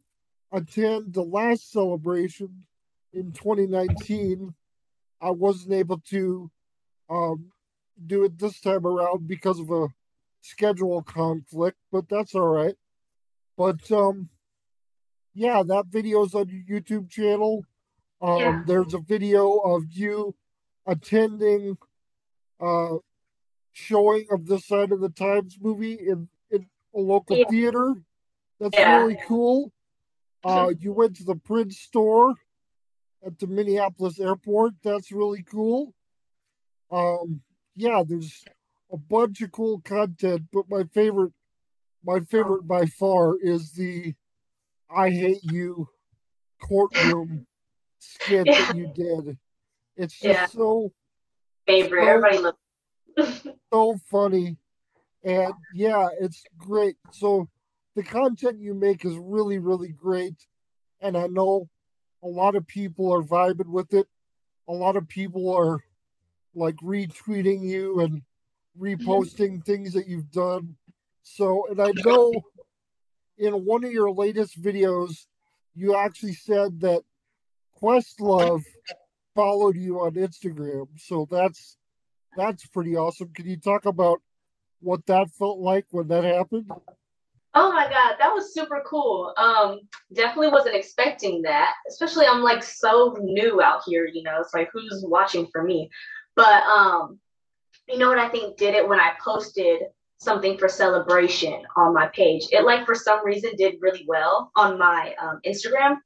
attend 0.51 1.13
the 1.13 1.23
last 1.23 1.71
celebration 1.71 2.65
in 3.13 3.31
2019. 3.31 4.53
I 5.21 5.31
wasn't 5.31 5.73
able 5.73 5.99
to 6.09 6.51
um, 7.09 7.51
do 8.05 8.23
it 8.25 8.37
this 8.37 8.59
time 8.59 8.85
around 8.85 9.27
because 9.27 9.59
of 9.59 9.71
a 9.71 9.87
schedule 10.41 11.01
conflict, 11.01 11.77
but 11.91 12.07
that's 12.09 12.35
all 12.35 12.47
right. 12.47 12.75
But 13.57 13.89
um, 13.91 14.29
yeah, 15.33 15.63
that 15.63 15.87
video's 15.87 16.35
on 16.35 16.49
your 16.49 16.81
YouTube 16.81 17.09
channel. 17.09 17.65
Um, 18.21 18.39
yeah. 18.39 18.63
There's 18.65 18.93
a 18.93 18.99
video 18.99 19.57
of 19.57 19.83
you 19.89 20.35
attending 20.85 21.77
uh, 22.59 22.95
showing 23.71 24.25
of 24.31 24.45
this 24.45 24.65
Sign 24.67 24.91
o' 24.91 24.97
the 24.97 25.09
Times 25.09 25.57
movie 25.61 25.93
in, 25.93 26.27
in 26.49 26.67
a 26.93 26.99
local 26.99 27.37
yeah. 27.37 27.47
theater. 27.49 27.95
That's 28.59 28.77
yeah. 28.77 28.97
really 28.97 29.17
cool. 29.27 29.71
Uh, 30.43 30.71
you 30.79 30.93
went 30.93 31.15
to 31.17 31.23
the 31.23 31.35
Prince 31.35 31.79
store 31.79 32.35
at 33.25 33.39
the 33.39 33.47
Minneapolis 33.47 34.19
airport. 34.19 34.73
That's 34.83 35.11
really 35.11 35.43
cool. 35.43 35.93
Um, 36.91 37.41
yeah, 37.75 38.03
there's 38.07 38.45
a 38.91 38.97
bunch 38.97 39.41
of 39.41 39.51
cool 39.51 39.81
content, 39.81 40.43
but 40.53 40.69
my 40.69 40.83
favorite, 40.93 41.33
my 42.05 42.19
favorite 42.19 42.67
by 42.67 42.85
far 42.85 43.35
is 43.41 43.71
the 43.71 44.13
"I 44.95 45.09
Hate 45.09 45.43
You" 45.43 45.89
courtroom 46.61 47.47
skit 47.99 48.45
yeah. 48.45 48.65
that 48.67 48.75
you 48.75 48.87
did. 48.95 49.37
It's 49.97 50.13
just 50.19 50.23
yeah. 50.23 50.45
so 50.45 50.91
favorite. 51.65 52.03
So, 52.03 52.07
Everybody 52.07 52.37
loves. 52.37 53.47
so 53.73 53.97
funny, 54.09 54.57
and 55.23 55.53
yeah, 55.73 56.07
it's 56.19 56.43
great. 56.57 56.95
So 57.11 57.47
the 57.95 58.03
content 58.03 58.59
you 58.59 58.73
make 58.73 59.05
is 59.05 59.15
really, 59.17 59.59
really 59.59 59.89
great, 59.89 60.35
and 61.01 61.17
I 61.17 61.27
know 61.27 61.69
a 62.23 62.27
lot 62.27 62.55
of 62.55 62.67
people 62.67 63.13
are 63.13 63.23
vibing 63.23 63.69
with 63.69 63.93
it. 63.93 64.07
A 64.67 64.73
lot 64.73 64.95
of 64.95 65.07
people 65.07 65.53
are 65.55 65.79
like 66.55 66.75
retweeting 66.77 67.63
you 67.63 67.99
and 67.99 68.21
reposting 68.79 69.63
things 69.65 69.93
that 69.93 70.07
you've 70.07 70.31
done. 70.31 70.75
So, 71.23 71.67
and 71.69 71.81
I 71.81 71.91
know 72.03 72.33
in 73.37 73.53
one 73.65 73.83
of 73.83 73.91
your 73.91 74.11
latest 74.11 74.61
videos, 74.61 75.25
you 75.75 75.95
actually 75.95 76.33
said 76.33 76.79
that 76.81 77.01
Questlove 77.81 78.63
followed 79.35 79.75
you 79.75 79.99
on 79.99 80.13
Instagram. 80.13 80.87
So 80.97 81.27
that's 81.29 81.77
that's 82.35 82.65
pretty 82.67 82.95
awesome. 82.95 83.29
Can 83.33 83.47
you 83.47 83.57
talk 83.57 83.85
about 83.85 84.21
what 84.81 85.05
that 85.05 85.29
felt 85.31 85.59
like 85.59 85.85
when 85.91 86.07
that 86.07 86.23
happened? 86.23 86.71
Oh 87.57 87.71
my 87.71 87.87
god, 87.89 88.15
that 88.19 88.33
was 88.33 88.53
super 88.53 88.83
cool. 88.85 89.33
Um, 89.37 89.79
definitely 90.13 90.49
wasn't 90.49 90.75
expecting 90.75 91.41
that. 91.43 91.73
Especially 91.87 92.25
I'm 92.25 92.41
like 92.41 92.63
so 92.63 93.15
new 93.21 93.61
out 93.61 93.81
here, 93.85 94.09
you 94.11 94.23
know. 94.23 94.39
It's 94.41 94.53
like 94.53 94.69
who's 94.73 95.05
watching 95.07 95.47
for 95.51 95.63
me? 95.63 95.89
But 96.35 96.63
um, 96.63 97.19
you 97.87 97.97
know 97.97 98.09
what 98.09 98.19
I 98.19 98.29
think 98.29 98.57
did 98.57 98.75
it 98.75 98.87
when 98.87 98.99
I 98.99 99.11
posted 99.23 99.83
something 100.17 100.57
for 100.57 100.67
celebration 100.67 101.61
on 101.77 101.93
my 101.93 102.07
page. 102.07 102.47
It 102.51 102.65
like 102.65 102.85
for 102.85 102.95
some 102.95 103.25
reason 103.25 103.51
did 103.57 103.75
really 103.79 104.05
well 104.07 104.51
on 104.55 104.77
my 104.77 105.13
um, 105.21 105.39
Instagram. 105.45 105.97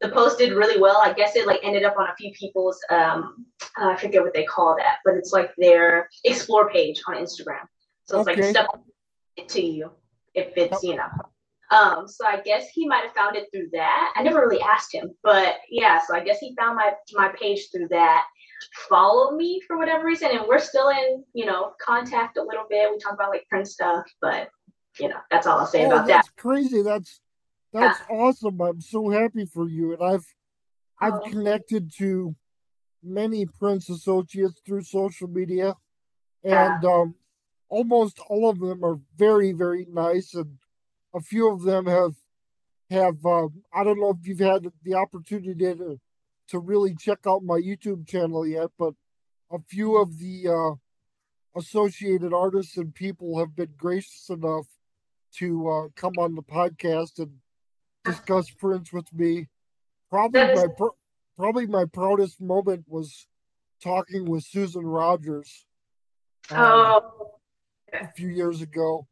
The 0.00 0.10
post 0.10 0.38
did 0.38 0.52
really 0.52 0.80
well. 0.80 1.00
I 1.02 1.12
guess 1.12 1.34
it 1.34 1.46
like 1.46 1.60
ended 1.62 1.84
up 1.84 1.96
on 1.98 2.08
a 2.08 2.14
few 2.16 2.32
people's 2.32 2.78
um 2.90 3.46
uh, 3.80 3.88
I 3.90 3.96
forget 3.96 4.22
what 4.22 4.34
they 4.34 4.44
call 4.44 4.76
that, 4.76 4.98
but 5.04 5.14
it's 5.14 5.32
like 5.32 5.50
their 5.58 6.08
explore 6.24 6.70
page 6.70 7.00
on 7.08 7.16
Instagram. 7.16 7.66
So 8.04 8.20
it's 8.20 8.28
okay. 8.28 8.42
like 8.42 8.50
stuff 8.50 8.66
to 9.46 9.60
you 9.60 9.90
if 10.34 10.52
it's 10.56 10.82
you 10.82 10.96
know. 10.96 11.08
Um, 11.70 12.08
so 12.08 12.26
I 12.26 12.40
guess 12.40 12.68
he 12.70 12.88
might 12.88 13.04
have 13.04 13.12
found 13.12 13.36
it 13.36 13.48
through 13.52 13.68
that. 13.72 14.14
I 14.16 14.22
never 14.22 14.40
really 14.40 14.60
asked 14.62 14.94
him, 14.94 15.10
but 15.22 15.56
yeah, 15.70 16.00
so 16.06 16.14
I 16.14 16.24
guess 16.24 16.38
he 16.38 16.54
found 16.58 16.76
my 16.76 16.92
my 17.12 17.30
page 17.38 17.68
through 17.70 17.88
that 17.88 18.24
follow 18.88 19.36
me 19.36 19.60
for 19.66 19.78
whatever 19.78 20.04
reason 20.04 20.30
and 20.32 20.42
we're 20.48 20.58
still 20.58 20.88
in 20.88 21.24
you 21.32 21.46
know 21.46 21.72
contact 21.80 22.36
a 22.36 22.42
little 22.42 22.64
bit 22.68 22.90
we 22.90 22.98
talk 22.98 23.14
about 23.14 23.30
like 23.30 23.46
Prince 23.48 23.72
stuff 23.72 24.04
but 24.20 24.48
you 24.98 25.08
know 25.08 25.18
that's 25.30 25.46
all 25.46 25.58
i'll 25.58 25.66
say 25.66 25.84
oh, 25.84 25.86
about 25.86 26.06
that's 26.06 26.28
that 26.28 26.36
crazy 26.36 26.82
that's 26.82 27.20
that's 27.72 28.00
awesome. 28.10 28.60
I'm 28.60 28.80
so 28.80 29.10
happy 29.10 29.44
for 29.46 29.68
you. 29.68 29.94
And 29.94 30.02
i've 30.02 30.34
i've 31.00 31.20
oh. 31.24 31.30
connected 31.30 31.92
to 31.98 32.34
many 33.02 33.46
prince 33.46 33.88
associates 33.88 34.60
through 34.66 34.82
social 34.82 35.28
media. 35.28 35.74
And 36.44 36.82
yeah. 36.82 36.90
um 36.90 37.14
almost 37.68 38.18
all 38.28 38.48
of 38.48 38.58
them 38.60 38.84
are 38.84 38.98
very 39.16 39.52
very 39.52 39.86
nice. 39.90 40.34
And 40.34 40.58
a 41.14 41.20
few 41.20 41.50
of 41.50 41.62
them 41.62 41.86
have 41.86 42.14
have 42.90 43.24
um, 43.26 43.62
i 43.74 43.84
don't 43.84 44.00
know 44.00 44.10
if 44.10 44.26
you've 44.26 44.38
had 44.38 44.66
the 44.82 44.94
opportunity 44.94 45.54
to 45.54 46.00
to 46.48 46.58
really 46.58 46.94
check 46.94 47.20
out 47.26 47.42
my 47.44 47.58
YouTube 47.58 48.08
channel 48.08 48.46
yet, 48.46 48.70
but 48.78 48.94
a 49.50 49.58
few 49.68 49.96
of 50.00 50.18
the 50.18 50.48
uh, 50.48 51.58
associated 51.58 52.32
artists 52.32 52.76
and 52.76 52.94
people 52.94 53.38
have 53.38 53.54
been 53.54 53.74
gracious 53.76 54.28
enough 54.30 54.66
to 55.34 55.68
uh, 55.68 55.88
come 55.94 56.14
on 56.18 56.34
the 56.34 56.42
podcast 56.42 57.18
and 57.18 57.32
discuss 58.08 58.50
Prince 58.50 58.92
with 58.92 59.12
me. 59.12 59.48
Probably 60.10 60.54
my 60.54 60.66
pr- 60.76 60.96
probably 61.36 61.66
my 61.66 61.84
proudest 61.84 62.40
moment 62.40 62.84
was 62.88 63.26
talking 63.82 64.24
with 64.24 64.44
Susan 64.44 64.84
Rogers. 64.84 65.66
Um, 66.50 66.58
oh. 66.60 67.30
A 67.92 68.08
few 68.16 68.28
years 68.28 68.60
ago, 68.60 69.06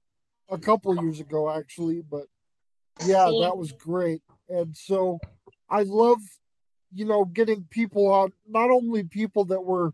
a 0.51 0.59
couple 0.59 1.03
years 1.03 1.21
ago 1.21 1.51
actually, 1.51 2.03
but 2.03 2.27
yeah, 3.05 3.25
that 3.43 3.57
was 3.57 3.73
great. 3.73 4.23
And 4.49 4.77
so 4.77 5.19
I 5.69 5.83
love 5.83 6.21
you 6.97 7.05
know, 7.05 7.27
getting 7.27 7.67
people 7.71 8.11
on, 8.11 8.33
not 8.49 8.71
only 8.71 9.05
people 9.05 9.45
that 9.45 9.61
were 9.61 9.93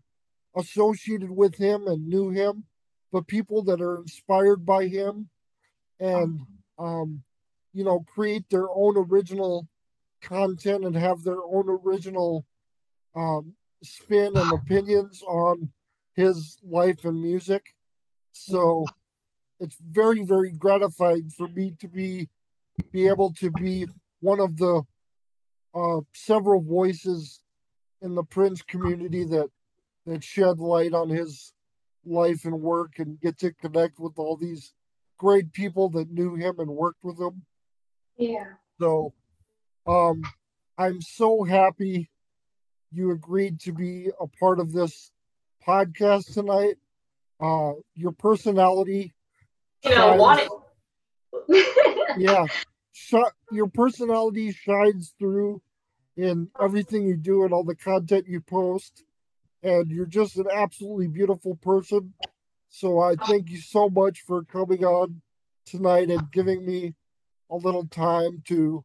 associated 0.55 1.29
with 1.29 1.55
him 1.55 1.87
and 1.87 2.07
knew 2.07 2.29
him, 2.29 2.63
but 3.11 3.27
people 3.27 3.63
that 3.63 3.81
are 3.81 3.97
inspired 3.97 4.65
by 4.65 4.87
him 4.87 5.29
and, 5.99 6.39
um, 6.79 7.21
you 7.73 7.83
know, 7.83 8.05
create 8.13 8.49
their 8.49 8.69
own 8.69 8.95
original 8.97 9.67
content 10.21 10.85
and 10.85 10.95
have 10.95 11.23
their 11.23 11.41
own 11.43 11.65
original 11.67 12.45
um, 13.15 13.53
spin 13.83 14.35
and 14.35 14.51
opinions 14.53 15.21
on 15.23 15.69
his 16.15 16.57
life 16.63 17.03
and 17.05 17.21
music. 17.21 17.75
So 18.31 18.85
it's 19.59 19.77
very, 19.81 20.23
very 20.23 20.51
gratifying 20.51 21.29
for 21.29 21.47
me 21.47 21.75
to 21.79 21.87
be 21.87 22.29
be 22.91 23.07
able 23.07 23.31
to 23.33 23.51
be 23.51 23.85
one 24.19 24.39
of 24.39 24.57
the 24.57 24.81
uh, 25.75 26.01
several 26.13 26.61
voices 26.61 27.39
in 28.01 28.15
the 28.15 28.23
Prince 28.23 28.61
community 28.63 29.25
that 29.25 29.49
that 30.05 30.23
shed 30.23 30.59
light 30.59 30.93
on 30.93 31.09
his 31.09 31.53
life 32.05 32.45
and 32.45 32.61
work 32.61 32.99
and 32.99 33.19
get 33.21 33.37
to 33.39 33.53
connect 33.53 33.99
with 33.99 34.13
all 34.17 34.35
these 34.35 34.73
great 35.17 35.53
people 35.53 35.89
that 35.89 36.11
knew 36.11 36.35
him 36.35 36.59
and 36.59 36.69
worked 36.69 37.03
with 37.03 37.19
him. 37.19 37.43
Yeah. 38.17 38.45
So 38.79 39.13
um 39.87 40.23
I'm 40.77 41.01
so 41.01 41.43
happy 41.43 42.09
you 42.91 43.11
agreed 43.11 43.59
to 43.61 43.71
be 43.71 44.09
a 44.19 44.27
part 44.27 44.59
of 44.59 44.71
this 44.71 45.11
podcast 45.67 46.33
tonight. 46.33 46.77
Uh 47.39 47.73
your 47.95 48.11
personality 48.11 49.13
You 49.83 49.95
know, 49.95 50.15
want 50.15 50.41
it. 51.49 52.17
yeah. 52.17 52.45
Sh- 52.91 53.15
your 53.51 53.67
personality 53.67 54.51
shines 54.51 55.13
through 55.17 55.61
in 56.15 56.49
everything 56.61 57.07
you 57.07 57.17
do 57.17 57.43
and 57.43 57.53
all 57.53 57.63
the 57.63 57.75
content 57.75 58.27
you 58.27 58.39
post. 58.41 59.03
And 59.63 59.89
you're 59.89 60.05
just 60.05 60.37
an 60.37 60.47
absolutely 60.51 61.07
beautiful 61.07 61.55
person. 61.55 62.13
So 62.69 62.99
I 62.99 63.15
thank 63.15 63.49
you 63.49 63.57
so 63.59 63.89
much 63.89 64.21
for 64.21 64.43
coming 64.43 64.83
on 64.83 65.21
tonight 65.65 66.09
and 66.09 66.31
giving 66.31 66.65
me 66.65 66.95
a 67.53 67.57
little 67.57 67.85
time 67.85 68.41
to 68.47 68.83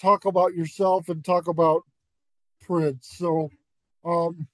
talk 0.00 0.26
about 0.26 0.54
yourself 0.54 1.08
and 1.08 1.24
talk 1.24 1.48
about 1.48 1.82
Prince. 2.60 3.08
So 3.16 3.50
um 4.04 4.46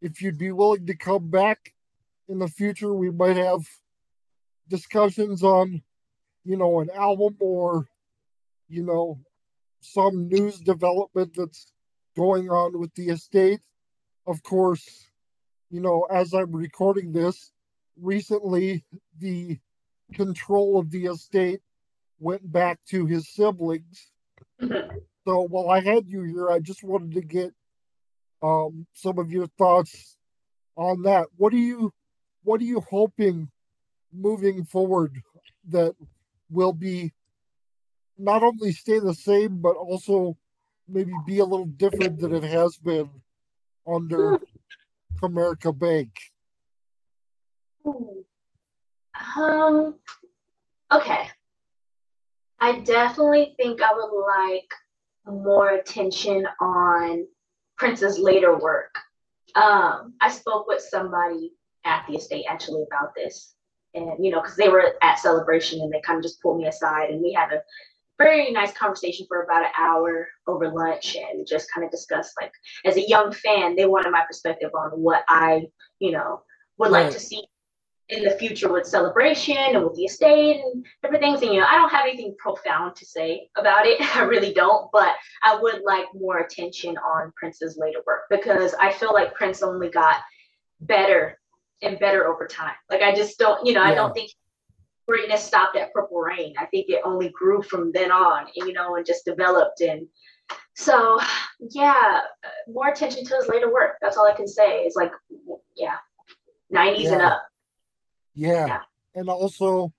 if 0.00 0.22
you'd 0.22 0.38
be 0.38 0.52
willing 0.52 0.86
to 0.86 0.96
come 0.96 1.30
back 1.30 1.74
in 2.28 2.38
the 2.38 2.48
future, 2.48 2.94
we 2.94 3.10
might 3.10 3.36
have 3.36 3.60
discussions 4.68 5.42
on, 5.42 5.82
you 6.44 6.56
know, 6.56 6.80
an 6.80 6.90
album 6.90 7.36
or, 7.40 7.86
you 8.68 8.82
know, 8.82 9.18
some 9.80 10.28
news 10.28 10.58
development 10.60 11.34
that's 11.36 11.72
going 12.16 12.50
on 12.50 12.78
with 12.78 12.94
the 12.94 13.08
estate. 13.10 13.60
Of 14.26 14.42
course, 14.42 15.06
you 15.70 15.80
know, 15.80 16.06
as 16.10 16.32
I'm 16.32 16.52
recording 16.54 17.12
this, 17.12 17.52
recently 18.00 18.84
the 19.18 19.58
control 20.14 20.78
of 20.78 20.90
the 20.90 21.06
estate 21.06 21.60
went 22.22 22.50
back 22.50 22.78
to 22.90 23.06
his 23.06 23.28
siblings. 23.28 24.06
So 25.24 25.42
while 25.42 25.70
I 25.70 25.80
had 25.80 26.08
you 26.08 26.22
here, 26.22 26.50
I 26.50 26.58
just 26.60 26.82
wanted 26.82 27.12
to 27.14 27.20
get 27.20 27.52
um, 28.42 28.86
some 28.92 29.18
of 29.18 29.30
your 29.30 29.46
thoughts 29.58 30.16
on 30.76 31.02
that. 31.02 31.26
What 31.36 31.52
are 31.52 31.56
you 31.56 31.92
what 32.44 32.60
are 32.60 32.64
you 32.64 32.80
hoping 32.80 33.50
moving 34.12 34.64
forward 34.64 35.22
that 35.68 35.94
will 36.50 36.72
be 36.72 37.12
not 38.18 38.42
only 38.42 38.72
stay 38.72 38.98
the 38.98 39.14
same 39.14 39.60
but 39.60 39.76
also 39.76 40.36
maybe 40.88 41.12
be 41.26 41.38
a 41.38 41.44
little 41.44 41.66
different 41.66 42.18
than 42.18 42.34
it 42.34 42.42
has 42.42 42.76
been 42.76 43.08
under 43.86 44.40
Comerica 45.20 45.76
Bank? 45.76 46.10
Um 49.36 49.94
okay. 50.90 51.28
I 52.62 52.78
definitely 52.78 53.54
think 53.56 53.82
I 53.82 53.92
would 53.92 54.24
like 54.24 54.72
more 55.26 55.70
attention 55.70 56.46
on 56.60 57.26
Prince's 57.76 58.20
later 58.20 58.56
work. 58.56 58.96
Um, 59.56 60.14
I 60.20 60.30
spoke 60.30 60.68
with 60.68 60.80
somebody 60.80 61.54
at 61.84 62.06
the 62.06 62.14
estate 62.14 62.44
actually 62.48 62.84
about 62.84 63.16
this, 63.16 63.54
and 63.94 64.24
you 64.24 64.30
know, 64.30 64.40
because 64.40 64.54
they 64.54 64.68
were 64.68 64.94
at 65.02 65.18
celebration 65.18 65.80
and 65.80 65.92
they 65.92 66.00
kind 66.02 66.18
of 66.18 66.22
just 66.22 66.40
pulled 66.40 66.58
me 66.58 66.68
aside 66.68 67.10
and 67.10 67.20
we 67.20 67.32
had 67.32 67.52
a 67.52 67.62
very 68.16 68.52
nice 68.52 68.72
conversation 68.72 69.26
for 69.26 69.42
about 69.42 69.64
an 69.64 69.72
hour 69.76 70.28
over 70.46 70.70
lunch 70.70 71.16
and 71.16 71.44
just 71.44 71.66
kind 71.74 71.84
of 71.84 71.90
discussed 71.90 72.34
like 72.40 72.52
as 72.84 72.96
a 72.96 73.08
young 73.08 73.32
fan, 73.32 73.74
they 73.74 73.86
wanted 73.86 74.12
my 74.12 74.24
perspective 74.24 74.70
on 74.72 74.90
what 74.92 75.24
I, 75.28 75.66
you 75.98 76.12
know, 76.12 76.42
would 76.78 76.92
right. 76.92 77.06
like 77.06 77.12
to 77.12 77.18
see 77.18 77.42
in 78.12 78.22
the 78.24 78.30
future 78.32 78.70
with 78.70 78.86
celebration 78.86 79.56
and 79.56 79.84
with 79.84 79.94
the 79.94 80.04
estate 80.04 80.60
and 80.60 80.84
everything. 81.02 81.36
So, 81.36 81.50
you 81.50 81.60
know, 81.60 81.66
I 81.66 81.76
don't 81.76 81.90
have 81.90 82.06
anything 82.06 82.34
profound 82.38 82.94
to 82.96 83.06
say 83.06 83.48
about 83.56 83.86
it. 83.86 84.00
I 84.16 84.22
really 84.22 84.52
don't, 84.52 84.90
but 84.92 85.14
I 85.42 85.58
would 85.58 85.82
like 85.84 86.06
more 86.14 86.38
attention 86.38 86.96
on 86.98 87.32
Prince's 87.36 87.78
later 87.78 88.00
work 88.06 88.24
because 88.28 88.74
I 88.78 88.92
feel 88.92 89.14
like 89.14 89.34
Prince 89.34 89.62
only 89.62 89.88
got 89.88 90.16
better 90.80 91.38
and 91.80 91.98
better 91.98 92.26
over 92.26 92.46
time. 92.46 92.74
Like 92.90 93.02
I 93.02 93.14
just 93.14 93.38
don't, 93.38 93.66
you 93.66 93.72
know, 93.72 93.82
yeah. 93.82 93.90
I 93.90 93.94
don't 93.94 94.12
think 94.12 94.30
greatness 95.08 95.42
stopped 95.42 95.76
at 95.76 95.92
Purple 95.92 96.20
Rain. 96.20 96.54
I 96.58 96.66
think 96.66 96.90
it 96.90 97.00
only 97.04 97.30
grew 97.30 97.62
from 97.62 97.92
then 97.92 98.12
on, 98.12 98.46
you 98.54 98.72
know, 98.72 98.96
and 98.96 99.06
just 99.06 99.24
developed 99.24 99.80
and 99.80 100.06
so 100.74 101.18
yeah, 101.70 102.20
more 102.68 102.88
attention 102.88 103.24
to 103.24 103.36
his 103.36 103.48
later 103.48 103.72
work. 103.72 103.96
That's 104.00 104.16
all 104.16 104.28
I 104.28 104.34
can 104.34 104.48
say. 104.48 104.80
Is 104.80 104.96
like 104.96 105.12
yeah, 105.76 105.96
90s 106.72 107.04
yeah. 107.04 107.12
and 107.12 107.22
up. 107.22 107.42
Yeah. 108.34 108.80
And 109.14 109.28
also, 109.28 109.92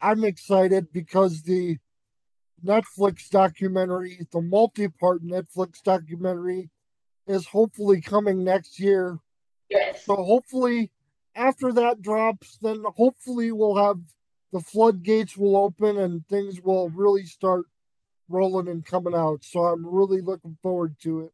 I'm 0.00 0.24
excited 0.24 0.92
because 0.92 1.42
the 1.42 1.78
Netflix 2.64 3.28
documentary, 3.28 4.26
the 4.32 4.40
multi 4.40 4.88
part 4.88 5.24
Netflix 5.24 5.82
documentary, 5.82 6.70
is 7.26 7.46
hopefully 7.46 8.00
coming 8.00 8.44
next 8.44 8.78
year. 8.78 9.18
Yes. 9.68 10.04
So 10.04 10.16
hopefully, 10.16 10.90
after 11.34 11.72
that 11.72 12.02
drops, 12.02 12.58
then 12.62 12.84
hopefully 12.96 13.50
we'll 13.52 13.76
have 13.76 13.98
the 14.52 14.60
floodgates 14.60 15.36
will 15.36 15.56
open 15.56 15.98
and 15.98 16.26
things 16.28 16.60
will 16.60 16.88
really 16.90 17.24
start 17.24 17.66
rolling 18.28 18.68
and 18.68 18.86
coming 18.86 19.14
out. 19.14 19.42
So 19.42 19.64
I'm 19.64 19.84
really 19.84 20.20
looking 20.20 20.56
forward 20.62 20.94
to 21.00 21.22
it. 21.22 21.32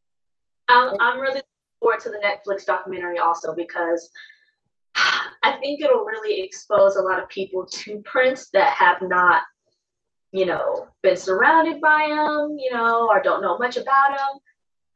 I'm, 0.67 0.95
I'm 0.99 1.19
really 1.19 1.35
looking 1.35 1.45
forward 1.79 1.99
to 2.01 2.09
the 2.09 2.17
Netflix 2.17 2.65
documentary 2.65 3.19
also 3.19 3.53
because 3.53 4.09
I 4.95 5.57
think 5.61 5.81
it'll 5.81 6.05
really 6.05 6.41
expose 6.41 6.95
a 6.95 7.01
lot 7.01 7.21
of 7.21 7.29
people 7.29 7.65
to 7.65 8.01
Prince 8.05 8.49
that 8.51 8.73
have 8.73 9.01
not, 9.01 9.43
you 10.31 10.45
know, 10.45 10.87
been 11.01 11.17
surrounded 11.17 11.81
by 11.81 12.03
him, 12.03 12.57
you 12.59 12.71
know, 12.71 13.07
or 13.09 13.21
don't 13.21 13.41
know 13.41 13.57
much 13.57 13.77
about 13.77 14.11
him. 14.11 14.39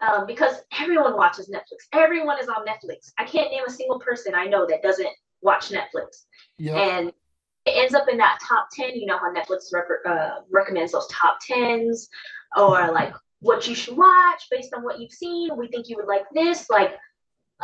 Um, 0.02 0.28
because 0.28 0.58
everyone 0.78 1.16
watches 1.16 1.50
Netflix. 1.50 1.88
Everyone 1.94 2.38
is 2.40 2.50
on 2.50 2.66
Netflix. 2.66 3.12
I 3.18 3.24
can't 3.24 3.50
name 3.50 3.64
a 3.66 3.72
single 3.72 4.00
person 4.00 4.36
I 4.36 4.46
know 4.46 4.68
that 4.68 4.84
doesn't 4.84 5.10
watch 5.42 5.70
Netflix. 5.70 6.26
Yep. 6.58 6.76
And 6.76 7.08
it 7.66 7.72
ends 7.72 7.96
up 7.96 8.08
in 8.10 8.18
that 8.18 8.40
top 8.48 8.68
10. 8.74 8.96
You 8.96 9.06
know 9.06 9.18
how 9.18 9.34
Netflix 9.34 9.74
rep- 9.74 10.06
uh, 10.06 10.42
recommends 10.52 10.92
those 10.92 11.08
top 11.08 11.40
10s 11.50 12.08
or 12.58 12.92
like 12.92 13.14
what 13.40 13.68
you 13.68 13.76
should 13.76 13.96
watch 13.96 14.48
based 14.52 14.74
on 14.74 14.84
what 14.84 15.00
you've 15.00 15.12
seen. 15.12 15.56
We 15.56 15.68
think 15.68 15.88
you 15.88 15.96
would 15.98 16.08
like 16.08 16.26
this. 16.34 16.70
Like 16.70 16.96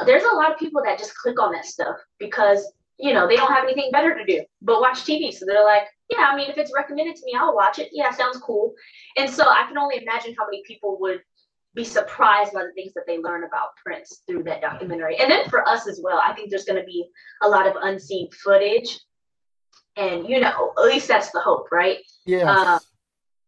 there's 0.06 0.23
a 0.23 0.36
lot 0.36 0.51
of 0.51 0.58
people 0.58 0.82
that 0.84 0.97
just 0.97 1.15
click 1.15 1.39
on 1.39 1.51
that 1.51 1.65
stuff 1.65 1.97
because 2.19 2.71
you 2.99 3.13
know 3.13 3.27
they 3.27 3.36
don't 3.36 3.51
have 3.51 3.63
anything 3.63 3.89
better 3.91 4.15
to 4.15 4.25
do 4.25 4.43
but 4.62 4.82
watch 4.82 4.99
TV. 5.04 5.34
So 5.34 5.45
they're 5.45 5.63
like, 5.63 5.88
yeah, 6.10 6.30
I 6.32 6.36
mean, 6.36 6.49
if 6.49 6.58
it's 6.58 6.71
recommended 6.75 7.15
to 7.15 7.25
me, 7.25 7.34
I'll 7.38 7.56
watch 7.56 7.80
it. 7.80 7.89
Yeah, 7.91 8.12
sounds 8.12 8.38
cool. 8.38 8.73
And 9.17 9.30
so 9.30 9.43
I 9.43 9.65
can 9.67 9.77
only 9.77 9.97
imagine 10.01 10.36
how 10.38 10.45
many 10.45 10.63
people 10.65 10.97
would 11.01 11.21
be 11.73 11.84
surprised 11.84 12.54
by 12.54 12.63
the 12.63 12.71
things 12.73 12.93
that 12.93 13.04
they 13.08 13.17
learn 13.17 13.43
about 13.43 13.69
Prince 13.84 14.21
through 14.27 14.43
that 14.43 14.62
documentary. 14.62 15.17
And 15.19 15.32
then 15.32 15.47
for 15.49 15.67
us 15.67 15.88
as 15.88 16.01
well, 16.04 16.21
I 16.23 16.34
think 16.34 16.49
there's 16.49 16.65
going 16.65 16.80
to 16.80 16.86
be 16.86 17.06
a 17.41 17.47
lot 17.47 17.65
of 17.65 17.75
unseen 17.82 18.30
footage. 18.32 18.99
And, 19.95 20.27
you 20.27 20.39
know, 20.39 20.73
at 20.77 20.84
least 20.84 21.08
that's 21.08 21.32
the 21.32 21.39
hope, 21.39 21.71
right? 21.71 21.99
Yeah. 22.25 22.51
Uh, 22.51 22.80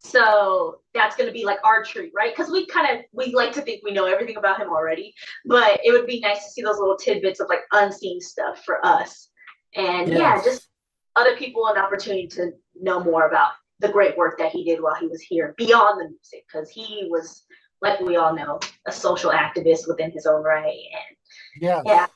so 0.04 0.82
that's 0.94 1.16
going 1.16 1.28
to 1.28 1.34
be 1.34 1.46
like 1.46 1.60
our 1.64 1.84
treat, 1.84 2.12
right? 2.16 2.36
Because 2.36 2.52
we 2.52 2.66
kind 2.68 2.92
of 2.92 3.06
we 3.14 3.34
like 3.34 3.54
to 3.54 3.62
think 3.62 3.82
we 3.84 3.92
know 3.92 4.06
everything 4.06 4.38
about 4.38 4.60
him 4.60 4.70
already, 4.70 5.14
but 5.46 5.80
it 5.84 5.92
would 5.92 6.06
be 6.06 6.20
nice 6.20 6.44
to 6.46 6.52
see 6.52 6.62
those 6.62 6.78
little 6.78 6.98
tidbits 6.98 7.40
of 7.40 7.48
like 7.50 7.62
unseen 7.72 8.20
stuff 8.20 8.64
for 8.66 8.86
us, 8.86 9.30
and 9.76 10.10
yes. 10.10 10.20
yeah, 10.20 10.44
just 10.44 10.68
other 11.16 11.36
people 11.38 11.68
an 11.68 11.78
opportunity 11.78 12.28
to 12.28 12.52
know 12.80 13.04
more 13.04 13.28
about 13.28 13.52
the 13.80 13.90
great 13.90 14.18
work 14.18 14.38
that 14.38 14.52
he 14.52 14.64
did 14.64 14.82
while 14.82 14.96
he 14.96 15.08
was 15.08 15.22
here 15.22 15.54
beyond 15.58 16.00
the 16.00 16.06
music, 16.06 16.46
because 16.52 16.70
he 16.70 17.08
was 17.10 17.44
like 17.82 18.00
we 18.02 18.18
all 18.18 18.36
know 18.36 18.60
a 18.88 18.92
social 18.92 19.32
activist 19.32 19.88
within 19.88 20.12
his 20.12 20.26
own 20.26 20.44
right, 20.44 20.66
and 20.68 21.62
yeah, 21.62 21.82
yeah, 21.86 22.08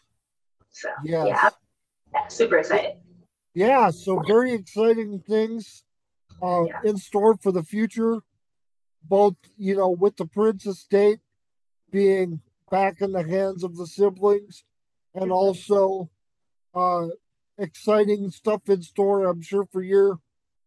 so 0.72 0.90
yes. 1.06 1.28
yeah, 1.28 1.50
yeah, 2.14 2.28
super 2.28 2.58
excited. 2.58 2.98
Yeah, 3.54 3.90
so 3.90 4.22
very 4.28 4.54
exciting 4.54 5.24
things 5.28 5.84
uh, 6.42 6.64
yeah. 6.66 6.80
in 6.84 6.98
store 6.98 7.38
for 7.38 7.52
the 7.52 7.64
future, 7.64 8.20
both, 9.04 9.36
you 9.58 9.76
know, 9.76 9.90
with 9.90 10.18
the 10.18 10.26
Prince 10.26 10.66
estate 10.66 11.20
being 11.92 12.42
back 12.70 13.02
in 13.02 13.12
the 13.12 13.24
hands 13.24 13.64
of 13.64 13.78
the 13.78 13.88
siblings 13.88 14.64
and 15.14 15.26
mm-hmm. 15.26 15.32
also 15.32 16.10
uh, 16.76 17.08
exciting 17.58 18.30
stuff 18.30 18.62
in 18.68 18.82
store, 18.82 19.26
I'm 19.26 19.42
sure, 19.42 19.66
for 19.72 19.82
your 19.82 20.20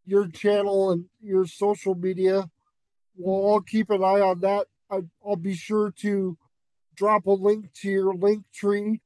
your 0.06 0.26
channel 0.28 0.90
and 0.90 1.04
your 1.22 1.46
social 1.46 1.94
media. 1.94 2.50
We'll 3.16 3.34
all 3.34 3.60
keep 3.60 3.90
an 3.90 4.02
eye 4.02 4.20
on 4.20 4.40
that. 4.40 4.66
I, 4.90 5.00
I'll 5.24 5.36
be 5.36 5.54
sure 5.54 5.92
to 6.00 6.36
drop 6.96 7.26
a 7.26 7.32
link 7.32 7.72
to 7.82 7.90
your 7.90 8.14
Linktree 8.14 9.00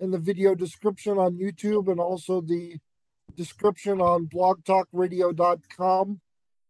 in 0.00 0.10
the 0.10 0.18
video 0.18 0.54
description 0.54 1.18
on 1.18 1.38
YouTube 1.38 1.88
and 1.88 2.00
also 2.00 2.40
the 2.40 2.78
description 3.40 4.02
on 4.02 4.26
blogtalkradio.com. 4.26 6.20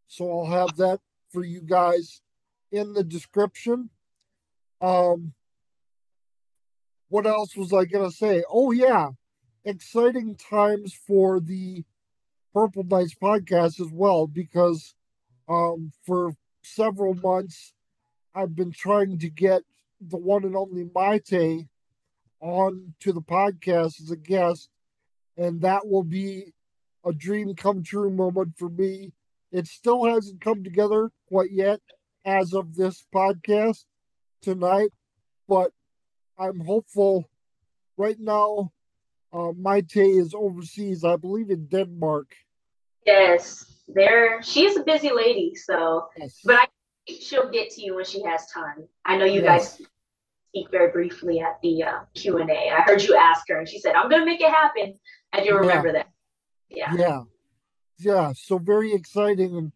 So 0.06 0.30
I'll 0.30 0.46
have 0.46 0.76
that 0.76 1.00
for 1.32 1.42
you 1.42 1.62
guys 1.62 2.22
in 2.70 2.92
the 2.92 3.02
description. 3.02 3.90
Um, 4.80 5.32
what 7.08 7.26
else 7.26 7.56
was 7.56 7.72
I 7.72 7.86
gonna 7.86 8.12
say? 8.12 8.44
Oh 8.48 8.70
yeah, 8.70 9.08
exciting 9.64 10.36
times 10.36 10.94
for 10.94 11.40
the 11.40 11.82
Purple 12.54 12.84
Knights 12.84 13.16
podcast 13.20 13.80
as 13.80 13.90
well 13.92 14.28
because 14.28 14.94
um, 15.48 15.90
for 16.06 16.34
several 16.62 17.14
months 17.14 17.72
I've 18.32 18.54
been 18.54 18.70
trying 18.70 19.18
to 19.18 19.28
get 19.28 19.62
the 20.00 20.18
one 20.18 20.44
and 20.44 20.54
only 20.54 20.84
Mayte 20.84 21.66
on 22.38 22.94
to 23.00 23.12
the 23.12 23.22
podcast 23.22 24.00
as 24.00 24.12
a 24.12 24.16
guest, 24.16 24.68
and 25.36 25.60
that 25.62 25.88
will 25.88 26.04
be 26.04 26.52
a 27.04 27.12
dream 27.12 27.54
come 27.54 27.82
true 27.82 28.10
moment 28.10 28.56
for 28.56 28.68
me. 28.68 29.12
It 29.52 29.66
still 29.66 30.04
hasn't 30.04 30.40
come 30.40 30.62
together 30.62 31.10
quite 31.28 31.50
yet 31.50 31.80
as 32.24 32.52
of 32.52 32.74
this 32.76 33.04
podcast 33.14 33.84
tonight, 34.42 34.90
but 35.48 35.72
I'm 36.38 36.60
hopeful. 36.60 37.28
Right 37.96 38.18
now, 38.18 38.72
uh, 39.32 39.52
Mayte 39.52 40.20
is 40.20 40.34
overseas, 40.34 41.04
I 41.04 41.16
believe, 41.16 41.50
in 41.50 41.66
Denmark. 41.66 42.34
Yes, 43.04 43.82
there. 43.88 44.42
She's 44.42 44.76
a 44.76 44.82
busy 44.82 45.10
lady, 45.10 45.54
so. 45.54 46.08
Yes. 46.16 46.40
But 46.44 46.56
I, 46.56 46.66
she'll 47.06 47.50
get 47.50 47.70
to 47.70 47.82
you 47.82 47.96
when 47.96 48.04
she 48.04 48.22
has 48.22 48.46
time. 48.46 48.86
I 49.04 49.16
know 49.16 49.24
you 49.24 49.42
yes. 49.42 49.76
guys 49.76 49.86
speak 50.48 50.70
very 50.70 50.90
briefly 50.90 51.40
at 51.40 51.60
the 51.62 51.82
uh, 51.82 52.00
Q 52.14 52.38
and 52.38 52.50
A. 52.50 52.70
I 52.70 52.82
heard 52.82 53.02
you 53.02 53.16
ask 53.16 53.48
her, 53.48 53.58
and 53.58 53.68
she 53.68 53.78
said, 53.78 53.94
"I'm 53.94 54.08
going 54.08 54.22
to 54.22 54.26
make 54.26 54.40
it 54.40 54.50
happen." 54.50 54.98
I 55.32 55.44
do 55.44 55.54
remember 55.54 55.88
yeah. 55.88 55.92
that. 55.92 56.08
Yeah. 56.70 56.94
Yeah. 56.96 57.22
Yeah. 57.98 58.32
So 58.34 58.58
very 58.58 58.92
exciting, 58.92 59.56
and 59.56 59.72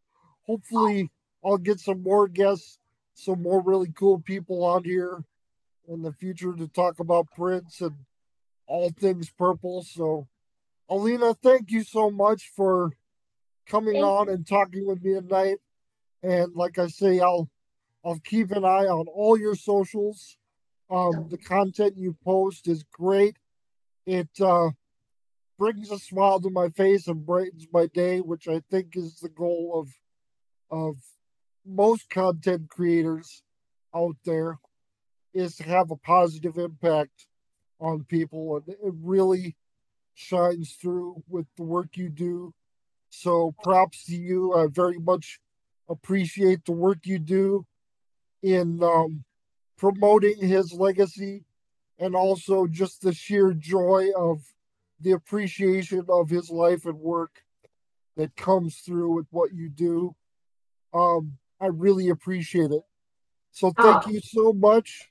hopefully, 0.47 1.11
I'll 1.45 1.59
get 1.59 1.81
some 1.81 2.03
more 2.03 2.29
guests, 2.29 2.79
some 3.15 3.43
more 3.43 3.61
really 3.63 3.93
cool 3.95 4.21
people 4.21 4.65
on 4.65 4.85
here 4.85 5.25
in 5.89 6.03
the 6.03 6.13
future 6.13 6.55
to 6.55 6.69
talk 6.69 7.01
about 7.01 7.31
Prince 7.37 7.81
and 7.81 7.95
all 8.67 8.91
things 8.91 9.31
purple. 9.31 9.83
So, 9.83 10.27
Alena, 10.91 11.37
thank 11.43 11.71
you 11.71 11.83
so 11.83 12.11
much 12.11 12.51
for 12.57 12.91
coming 13.67 13.95
thank 13.95 14.05
on 14.05 14.27
you. 14.27 14.33
and 14.33 14.47
talking 14.47 14.87
with 14.87 15.03
me 15.03 15.15
tonight. 15.15 15.59
And 16.23 16.55
like 16.55 16.79
I 16.79 16.87
say, 16.87 17.21
I'll 17.21 17.51
I'll 18.05 18.21
keep 18.25 18.51
an 18.51 18.65
eye 18.65 18.87
on 18.87 19.07
all 19.09 19.39
your 19.39 19.55
socials. 19.55 20.37
Um, 20.91 21.29
the 21.31 21.39
content 21.39 21.97
you 21.97 22.17
post 22.25 22.69
is 22.69 22.85
great. 22.93 23.37
It 24.07 24.29
uh, 24.41 24.71
brings 25.59 25.91
a 25.91 25.99
smile 25.99 26.41
to 26.41 26.51
my 26.51 26.69
face 26.71 27.07
and 27.07 27.25
brightens 27.25 27.67
my 27.73 27.87
day, 27.87 28.21
which 28.21 28.49
I 28.49 28.61
think 28.71 28.97
is 28.97 29.19
the 29.21 29.29
goal 29.29 29.73
of 29.75 29.89
of 30.71 30.97
most 31.67 32.11
content 32.11 32.69
creators 32.69 33.43
out 33.95 34.17
there 34.25 34.59
is 35.33 35.57
to 35.57 35.65
have 35.65 35.91
a 35.91 35.97
positive 35.97 36.59
impact 36.59 37.27
on 37.81 38.05
people. 38.05 38.57
And 38.57 38.69
it 38.69 38.95
really 39.03 39.57
shines 40.15 40.73
through 40.81 41.23
with 41.29 41.47
the 41.57 41.63
work 41.63 41.97
you 41.97 42.09
do. 42.09 42.53
So 43.11 43.55
props 43.63 44.05
to 44.07 44.17
you. 44.17 44.55
I 44.55 44.67
very 44.69 44.99
much 44.99 45.41
appreciate 45.89 46.65
the 46.65 46.73
work 46.73 46.99
you 47.05 47.19
do 47.19 47.67
in 48.43 48.83
um, 48.83 49.25
promoting 49.77 50.39
his 50.39 50.73
legacy 50.73 51.45
and 51.99 52.15
also 52.15 52.67
just 52.67 53.03
the 53.03 53.13
sheer 53.13 53.53
joy 53.53 54.09
of 54.17 54.41
the 55.01 55.13
appreciation 55.13 56.05
of 56.09 56.31
his 56.31 56.51
life 56.51 56.87
and 56.87 56.99
work 56.99 57.43
that 58.17 58.37
comes 58.37 58.77
through 58.77 59.15
with 59.15 59.27
what 59.31 59.53
you 59.53 59.69
do 59.69 60.15
um, 60.93 61.33
i 61.61 61.67
really 61.67 62.09
appreciate 62.09 62.71
it 62.71 62.83
so 63.55 63.71
thank 63.71 64.09
oh. 64.09 64.11
you 64.11 64.21
so 64.21 64.53
much. 64.53 65.11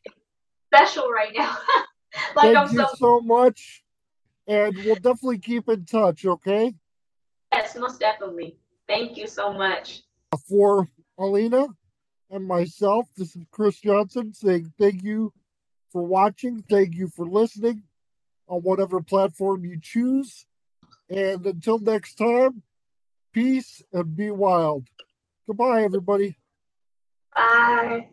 Special 0.74 1.10
right 1.10 1.32
now. 1.34 1.58
like 2.36 2.54
thank 2.54 2.58
I'm 2.58 2.74
you 2.74 2.80
so-, 2.80 2.96
so 2.96 3.22
much. 3.22 3.84
And 4.46 4.76
we'll 4.76 4.96
definitely 4.96 5.40
keep 5.40 5.70
in 5.70 5.86
touch, 5.86 6.26
okay? 6.26 6.74
Yes, 7.54 7.78
most 7.78 8.02
definitely. 8.02 8.58
Thank 8.90 9.16
you 9.16 9.26
so 9.26 9.54
much. 9.54 10.02
For 10.50 10.90
Alena 11.18 11.70
and 12.30 12.46
myself, 12.46 13.08
this 13.16 13.34
is 13.38 13.46
Chris 13.52 13.80
Johnson 13.80 14.34
saying 14.34 14.74
thank 14.78 15.02
you 15.02 15.32
for 15.94 16.04
watching. 16.04 16.62
Thank 16.70 16.96
you 16.96 17.08
for 17.08 17.26
listening 17.26 17.84
on 18.48 18.62
whatever 18.62 19.02
platform 19.02 19.66
you 19.66 19.80
choose. 19.82 20.46
And 21.10 21.46
until 21.46 21.80
next 21.80 22.16
time, 22.16 22.62
peace 23.34 23.82
and 23.92 24.16
be 24.16 24.32
wild. 24.32 24.88
Goodbye, 25.48 25.84
everybody. 25.84 26.38
Bye. 27.36 28.10